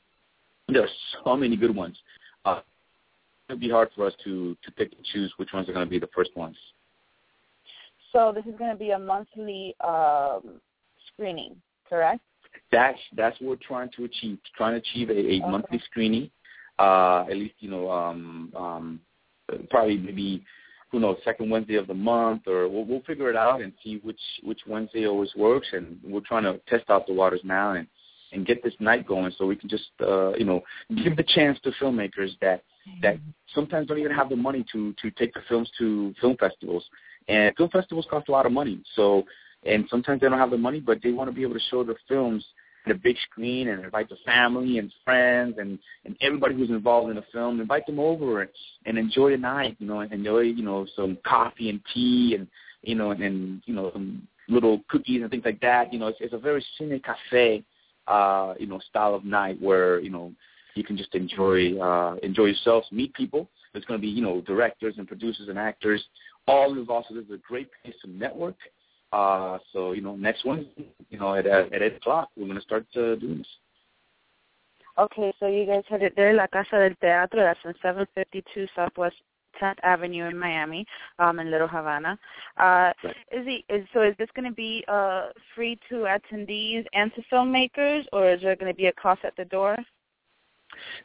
there 0.68 0.82
are 0.82 0.88
so 1.24 1.36
many 1.36 1.56
good 1.56 1.74
ones. 1.74 1.96
Uh, 2.44 2.60
it'll 3.48 3.60
be 3.60 3.70
hard 3.70 3.90
for 3.94 4.06
us 4.06 4.14
to 4.24 4.56
to 4.64 4.72
pick 4.72 4.92
and 4.92 5.04
choose 5.12 5.32
which 5.36 5.52
ones 5.52 5.68
are 5.68 5.72
going 5.72 5.84
to 5.84 5.90
be 5.90 5.98
the 5.98 6.08
first 6.14 6.36
ones. 6.36 6.56
So 8.12 8.32
this 8.34 8.46
is 8.46 8.58
going 8.58 8.70
to 8.70 8.78
be 8.78 8.90
a 8.90 8.98
monthly 8.98 9.76
um, 9.84 10.60
screening, 11.16 11.56
correct? 11.88 12.20
That's 12.72 12.98
that's 13.16 13.40
what 13.40 13.50
we're 13.50 13.66
trying 13.68 13.90
to 13.96 14.04
achieve. 14.04 14.38
Trying 14.56 14.72
to 14.72 14.78
achieve 14.78 15.10
a, 15.10 15.12
a 15.12 15.40
okay. 15.40 15.50
monthly 15.50 15.80
screening, 15.90 16.30
uh, 16.78 17.24
at 17.30 17.36
least 17.36 17.54
you 17.60 17.70
know, 17.70 17.90
um, 17.90 18.52
um, 18.56 19.00
probably 19.70 19.98
maybe 19.98 20.44
who 20.90 21.00
knows, 21.00 21.16
second 21.24 21.50
Wednesday 21.50 21.74
of 21.74 21.86
the 21.88 21.94
month, 21.94 22.46
or 22.46 22.68
we'll, 22.68 22.84
we'll 22.84 23.02
figure 23.02 23.28
it 23.28 23.36
out 23.36 23.60
and 23.60 23.72
see 23.82 24.00
which 24.02 24.20
which 24.42 24.60
Wednesday 24.66 25.06
always 25.06 25.30
works. 25.36 25.68
And 25.72 25.98
we're 26.04 26.20
trying 26.20 26.44
to 26.44 26.58
test 26.68 26.88
out 26.90 27.06
the 27.06 27.12
waters 27.12 27.40
now 27.44 27.72
and 27.72 27.86
and 28.32 28.46
get 28.46 28.62
this 28.62 28.74
night 28.80 29.06
going 29.06 29.32
so 29.38 29.46
we 29.46 29.56
can 29.56 29.68
just 29.68 29.90
uh, 30.00 30.32
you 30.34 30.44
know 30.44 30.62
give 31.04 31.16
the 31.16 31.24
chance 31.24 31.58
to 31.60 31.72
filmmakers 31.80 32.30
that 32.40 32.62
that 33.02 33.18
sometimes 33.54 33.88
don't 33.88 33.98
even 33.98 34.12
have 34.12 34.28
the 34.28 34.36
money 34.36 34.64
to 34.72 34.94
to 35.02 35.10
take 35.12 35.34
the 35.34 35.40
films 35.48 35.70
to 35.78 36.14
film 36.20 36.36
festivals. 36.38 36.84
And 37.28 37.54
film 37.56 37.70
festivals 37.70 38.06
cost 38.08 38.28
a 38.28 38.32
lot 38.32 38.46
of 38.46 38.52
money. 38.52 38.80
So 38.94 39.24
and 39.66 39.86
sometimes 39.90 40.20
they 40.20 40.28
don't 40.28 40.38
have 40.38 40.50
the 40.50 40.58
money, 40.58 40.80
but 40.80 40.98
they 41.02 41.12
want 41.12 41.28
to 41.28 41.34
be 41.34 41.42
able 41.42 41.54
to 41.54 41.60
show 41.70 41.84
the 41.84 41.96
films 42.08 42.44
in 42.86 42.92
a 42.92 42.94
big 42.94 43.16
screen 43.30 43.68
and 43.68 43.84
invite 43.84 44.08
the 44.08 44.16
family 44.24 44.78
and 44.78 44.92
friends 45.04 45.56
and 45.58 45.78
and 46.04 46.16
everybody 46.20 46.54
who's 46.54 46.70
involved 46.70 47.10
in 47.10 47.16
the 47.16 47.24
film. 47.32 47.60
Invite 47.60 47.86
them 47.86 47.98
over 47.98 48.42
and, 48.42 48.50
and 48.86 48.98
enjoy 48.98 49.30
the 49.30 49.36
night, 49.36 49.76
you 49.78 49.86
know, 49.86 50.00
and 50.00 50.12
enjoy 50.12 50.40
you 50.40 50.62
know 50.62 50.86
some 50.96 51.18
coffee 51.26 51.70
and 51.70 51.80
tea 51.92 52.36
and 52.38 52.46
you 52.82 52.94
know 52.94 53.10
and, 53.10 53.22
and 53.22 53.62
you 53.66 53.74
know 53.74 53.90
some 53.92 54.26
little 54.48 54.80
cookies 54.88 55.22
and 55.22 55.30
things 55.30 55.44
like 55.44 55.60
that. 55.60 55.92
You 55.92 55.98
know, 55.98 56.08
it's, 56.08 56.18
it's 56.20 56.34
a 56.34 56.38
very 56.38 56.64
cine 56.80 57.02
cafe, 57.02 57.64
uh, 58.06 58.54
you 58.58 58.66
know, 58.66 58.80
style 58.88 59.14
of 59.14 59.24
night 59.24 59.60
where 59.60 60.00
you 60.00 60.10
know 60.10 60.32
you 60.74 60.84
can 60.84 60.96
just 60.96 61.14
enjoy 61.14 61.78
uh, 61.78 62.16
enjoy 62.22 62.46
yourselves, 62.46 62.86
meet 62.92 63.12
people. 63.14 63.48
There's 63.72 63.84
going 63.84 64.00
to 64.00 64.02
be 64.02 64.08
you 64.08 64.22
know 64.22 64.40
directors 64.42 64.94
and 64.98 65.08
producers 65.08 65.48
and 65.48 65.58
actors 65.58 66.02
all 66.46 66.78
involved. 66.78 67.06
So 67.08 67.14
this 67.16 67.24
is 67.24 67.32
a 67.32 67.48
great 67.48 67.68
place 67.82 67.96
to 68.04 68.10
network 68.10 68.56
uh, 69.16 69.58
so 69.72 69.92
you 69.92 70.02
know, 70.02 70.14
next 70.16 70.44
one, 70.44 70.66
you 71.10 71.18
know, 71.18 71.34
at 71.34 71.46
at 71.46 71.82
eight 71.82 71.96
o'clock, 71.96 72.28
we're 72.36 72.46
gonna 72.46 72.60
start 72.60 72.86
uh, 72.96 73.14
doing 73.16 73.38
this. 73.38 73.52
Okay, 74.98 75.32
so 75.38 75.46
you 75.46 75.66
guys 75.66 75.84
had 75.88 76.02
it 76.02 76.14
there, 76.16 76.34
La 76.34 76.46
Casa 76.46 76.76
del 76.78 76.94
Teatro. 77.00 77.40
That's 77.40 77.60
on 77.64 77.74
752 77.82 78.66
Southwest 78.74 79.16
10th 79.60 79.78
Avenue 79.82 80.26
in 80.28 80.38
Miami, 80.38 80.86
um, 81.18 81.38
in 81.38 81.50
Little 81.50 81.68
Havana. 81.68 82.18
Uh, 82.58 82.92
right. 83.04 83.16
Is 83.30 83.46
he? 83.46 83.64
Is 83.68 83.86
so? 83.94 84.02
Is 84.02 84.14
this 84.18 84.28
going 84.34 84.48
to 84.48 84.54
be 84.54 84.84
uh, 84.88 85.28
free 85.54 85.78
to 85.88 86.06
attendees 86.16 86.84
and 86.92 87.10
to 87.14 87.22
filmmakers, 87.32 88.04
or 88.12 88.30
is 88.30 88.42
there 88.42 88.56
going 88.56 88.72
to 88.72 88.76
be 88.76 88.86
a 88.86 88.92
cost 88.92 89.20
at 89.24 89.36
the 89.36 89.46
door? 89.46 89.76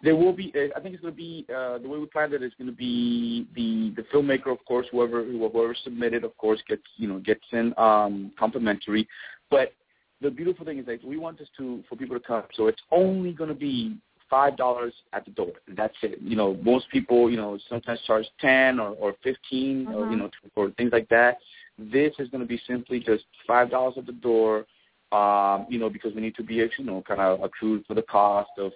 There 0.04 0.16
will 0.16 0.34
be. 0.34 0.54
Uh, 0.56 0.78
I 0.78 0.82
think 0.82 0.94
it's 0.94 1.02
going 1.02 1.14
to 1.14 1.18
be 1.18 1.46
uh, 1.50 1.78
the 1.78 1.88
way 1.88 2.00
we 2.00 2.06
planned 2.06 2.34
it 2.34 2.44
is 2.44 2.54
going 2.58 2.70
to 2.70 2.76
be 2.76 3.48
the 3.56 3.94
the 4.02 4.08
filmmaker, 4.10 4.52
of 4.52 4.64
course, 4.66 4.88
whoever 4.92 5.24
whoever 5.24 5.76
submitted, 5.84 6.24
of 6.24 6.38
course, 6.38 6.62
gets 6.68 6.84
you 6.98 7.08
know 7.08 7.20
gets 7.20 7.44
in 7.52 7.74
um, 7.78 8.32
complimentary. 8.38 9.08
But 9.50 9.74
the 10.22 10.30
beautiful 10.30 10.66
thing 10.66 10.80
is 10.80 10.86
that 10.86 11.04
we 11.04 11.18
want 11.18 11.40
this 11.40 11.50
to 11.58 11.84
for 11.90 11.96
people 11.96 12.18
to 12.18 12.26
come. 12.26 12.44
So 12.56 12.68
it's 12.68 12.82
only 12.92 13.34
going 13.34 13.50
to 13.50 13.56
be 13.56 13.98
five 14.30 14.56
dollars 14.56 14.94
at 15.14 15.26
the 15.26 15.32
door. 15.32 15.52
That's 15.76 15.94
it. 16.02 16.20
You 16.22 16.36
know, 16.36 16.58
most 16.64 16.90
people, 16.90 17.30
you 17.30 17.38
know, 17.38 17.60
sometimes 17.70 18.00
charge 18.08 18.26
ten 18.40 18.80
or 18.80 18.92
or 18.92 19.16
15 19.24 19.88
uh-huh. 19.88 19.96
or 19.96 20.06
you 20.06 20.12
mm-hmm. 20.12 20.20
know, 20.20 20.30
or 20.56 20.72
things 20.72 20.92
like 20.92 21.10
that. 21.10 21.38
This 21.78 22.14
is 22.20 22.30
going 22.30 22.42
to 22.42 22.48
be 22.48 22.62
simply 22.68 23.00
just 23.00 23.26
five 23.46 23.70
dollars 23.70 23.96
at 23.98 24.06
the 24.06 24.14
door. 24.14 24.66
Um, 25.12 25.66
you 25.70 25.78
know, 25.78 25.90
because 25.90 26.16
we 26.16 26.22
need 26.22 26.36
to 26.36 26.44
be, 26.44 26.56
you 26.56 26.86
know, 26.86 27.04
kind 27.06 27.20
of 27.20 27.44
accrued 27.44 27.86
for 27.86 27.96
the 27.96 28.02
cost 28.02 28.52
of 28.58 28.72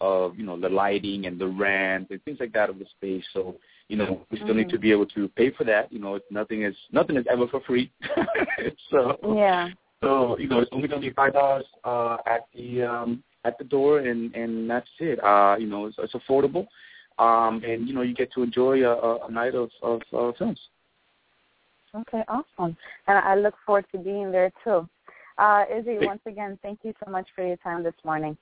of 0.00 0.38
you 0.38 0.44
know 0.44 0.58
the 0.58 0.68
lighting 0.68 1.26
and 1.26 1.38
the 1.38 1.46
rent 1.46 2.08
and 2.10 2.22
things 2.24 2.38
like 2.40 2.52
that 2.52 2.70
of 2.70 2.78
the 2.78 2.86
space. 2.96 3.24
So 3.32 3.56
you 3.88 3.96
know 3.96 4.20
we 4.30 4.38
still 4.38 4.48
mm-hmm. 4.48 4.58
need 4.58 4.70
to 4.70 4.78
be 4.78 4.92
able 4.92 5.06
to 5.06 5.28
pay 5.28 5.50
for 5.50 5.64
that. 5.64 5.92
You 5.92 5.98
know, 5.98 6.18
nothing 6.30 6.62
is 6.62 6.74
nothing 6.92 7.16
is 7.16 7.26
ever 7.30 7.46
for 7.48 7.60
free. 7.60 7.90
so 8.90 9.18
yeah. 9.36 9.68
So 10.02 10.38
you 10.38 10.48
know 10.48 10.60
it's 10.60 10.70
only 10.72 10.88
going 10.88 11.02
to 11.02 11.08
be 11.08 11.14
five 11.14 11.32
dollars 11.32 11.64
uh, 11.84 12.18
at 12.26 12.46
the 12.54 12.82
um, 12.82 13.22
at 13.44 13.58
the 13.58 13.64
door, 13.64 14.00
and 14.00 14.34
and 14.34 14.68
that's 14.70 14.88
it. 15.00 15.22
Uh, 15.22 15.56
you 15.58 15.66
know, 15.66 15.86
it's, 15.86 15.96
it's 15.98 16.14
affordable, 16.14 16.66
um, 17.18 17.62
and 17.64 17.88
you 17.88 17.94
know 17.94 18.02
you 18.02 18.14
get 18.14 18.32
to 18.34 18.42
enjoy 18.42 18.84
a, 18.84 19.26
a 19.26 19.30
night 19.30 19.54
of 19.54 19.70
of 19.82 20.00
uh, 20.16 20.32
films. 20.38 20.60
Okay, 21.94 22.22
awesome, 22.28 22.76
and 23.06 23.18
I 23.18 23.34
look 23.34 23.54
forward 23.66 23.86
to 23.92 23.98
being 23.98 24.30
there 24.30 24.52
too. 24.62 24.88
Uh, 25.38 25.64
Izzy, 25.72 25.98
once 26.00 26.20
again, 26.26 26.58
thank 26.62 26.80
you 26.82 26.92
so 27.04 27.10
much 27.10 27.26
for 27.34 27.46
your 27.46 27.56
time 27.58 27.82
this 27.82 27.94
morning 28.04 28.36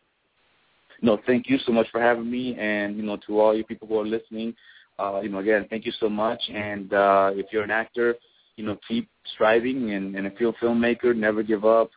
no, 1.02 1.18
thank 1.26 1.48
you 1.48 1.58
so 1.58 1.72
much 1.72 1.86
for 1.90 2.00
having 2.00 2.30
me, 2.30 2.56
and 2.58 2.96
you 2.96 3.02
know, 3.02 3.16
to 3.26 3.40
all 3.40 3.56
you 3.56 3.64
people 3.64 3.86
who 3.88 3.98
are 4.00 4.06
listening, 4.06 4.54
uh, 4.98 5.20
you 5.22 5.28
know, 5.28 5.38
again, 5.38 5.66
thank 5.68 5.84
you 5.84 5.92
so 6.00 6.08
much. 6.08 6.40
And 6.52 6.92
uh, 6.92 7.30
if 7.34 7.46
you're 7.52 7.64
an 7.64 7.70
actor, 7.70 8.14
you 8.56 8.64
know, 8.64 8.78
keep 8.88 9.08
striving, 9.34 9.92
and, 9.92 10.16
and 10.16 10.26
if 10.26 10.34
you're 10.40 10.50
a 10.50 10.64
filmmaker, 10.64 11.14
never 11.14 11.42
give 11.42 11.64
up. 11.64 11.90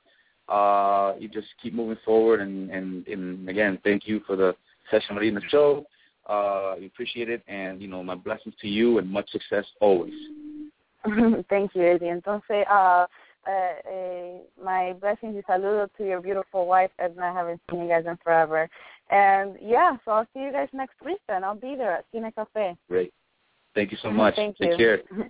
Uh, 0.49 1.13
you 1.19 1.29
just 1.29 1.47
keep 1.61 1.73
moving 1.73 1.97
forward, 2.03 2.41
and, 2.41 2.71
and, 2.71 3.07
and 3.07 3.47
again, 3.47 3.77
thank 3.83 4.07
you 4.07 4.19
for 4.25 4.35
the 4.35 4.55
Session 4.89 5.15
Marina 5.15 5.39
show. 5.49 5.85
Uh, 6.27 6.75
appreciate 6.85 7.29
it, 7.29 7.43
and 7.47 7.81
you 7.81 7.87
know, 7.87 8.03
my 8.03 8.15
blessings 8.15 8.53
to 8.61 8.67
you, 8.67 8.97
and 8.97 9.09
much 9.09 9.29
success 9.29 9.65
always. 9.79 10.13
thank 11.49 11.73
you, 11.75 11.83
Eddie. 11.83 12.07
Entonces, 12.07 12.65
uh, 12.69 13.05
uh, 13.49 13.73
a, 13.89 14.41
my 14.63 14.93
blessings 14.93 15.35
and 15.35 15.45
saludo 15.45 15.89
to 15.97 16.05
your 16.05 16.21
beautiful 16.21 16.67
wife, 16.67 16.91
Edna. 16.99 17.23
I 17.23 17.33
haven't 17.33 17.61
seen 17.69 17.81
you 17.81 17.87
guys 17.87 18.05
in 18.07 18.17
forever. 18.23 18.69
And 19.09 19.57
yeah, 19.61 19.97
so 20.05 20.11
I'll 20.11 20.27
see 20.33 20.41
you 20.41 20.51
guys 20.51 20.69
next 20.73 20.95
week 21.03 21.19
then. 21.27 21.43
I'll 21.43 21.55
be 21.55 21.75
there 21.75 21.97
at 21.97 22.05
Cine 22.13 22.33
Cafe. 22.35 22.75
Great. 22.87 23.13
Thank 23.75 23.91
you 23.91 23.97
so 24.01 24.11
much. 24.21 24.35
Thank 24.35 24.57
Take 24.57 24.71
you. 24.71 24.77
care. 24.77 25.01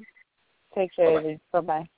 Take 0.75 0.95
care. 0.95 1.37
Bye 1.51 1.61
bye. 1.61 1.89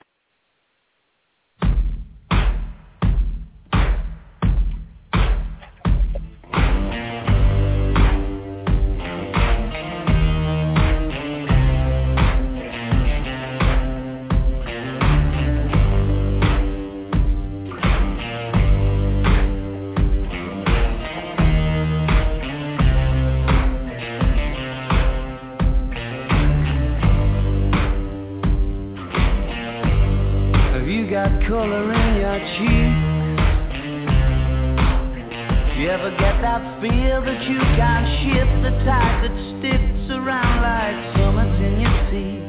That 36.51 36.81
feel 36.83 37.23
that 37.23 37.41
you 37.47 37.59
can't 37.79 38.07
shift 38.27 38.55
the 38.59 38.75
tide 38.83 39.23
that 39.23 39.35
sticks 39.55 40.03
around 40.11 40.59
like 40.59 40.99
summits 41.15 41.55
in 41.63 41.79
your 41.79 41.97
teeth? 42.11 42.43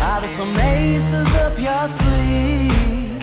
Out 0.00 0.24
of 0.24 0.32
some 0.40 0.56
aces 0.56 1.28
up 1.36 1.52
your 1.60 1.92
sleeve. 2.00 3.20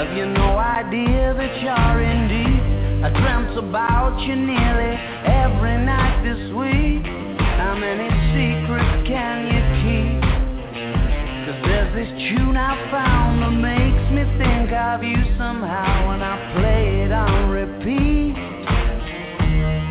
Have 0.00 0.16
you 0.16 0.24
no 0.32 0.56
idea 0.56 1.36
that 1.36 1.52
you're 1.60 2.00
in 2.00 2.20
deep? 2.32 2.64
I 3.04 3.12
dreamt 3.12 3.52
about 3.60 4.16
you 4.24 4.40
nearly 4.40 4.96
every 5.28 5.84
night 5.84 6.16
this 6.24 6.40
week. 6.56 7.04
How 7.60 7.76
many 7.76 8.08
secrets 8.32 9.04
can 9.04 9.52
you 9.52 9.60
keep? 9.84 10.24
Cause 11.44 11.60
there's 11.68 11.92
this 11.92 12.08
tune 12.32 12.56
I 12.56 12.72
found 12.88 13.44
that 13.44 13.52
makes 13.52 14.04
me 14.16 14.24
think 14.40 14.72
of 14.72 15.04
you 15.04 15.20
somehow 15.36 16.06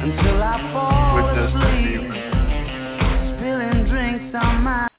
until 0.06 0.44
I 0.44 0.62
fall 0.72 1.18
asleep. 1.34 2.06
Spilling 3.34 3.90
drinks 3.90 4.36
on 4.36 4.62
my 4.62 4.95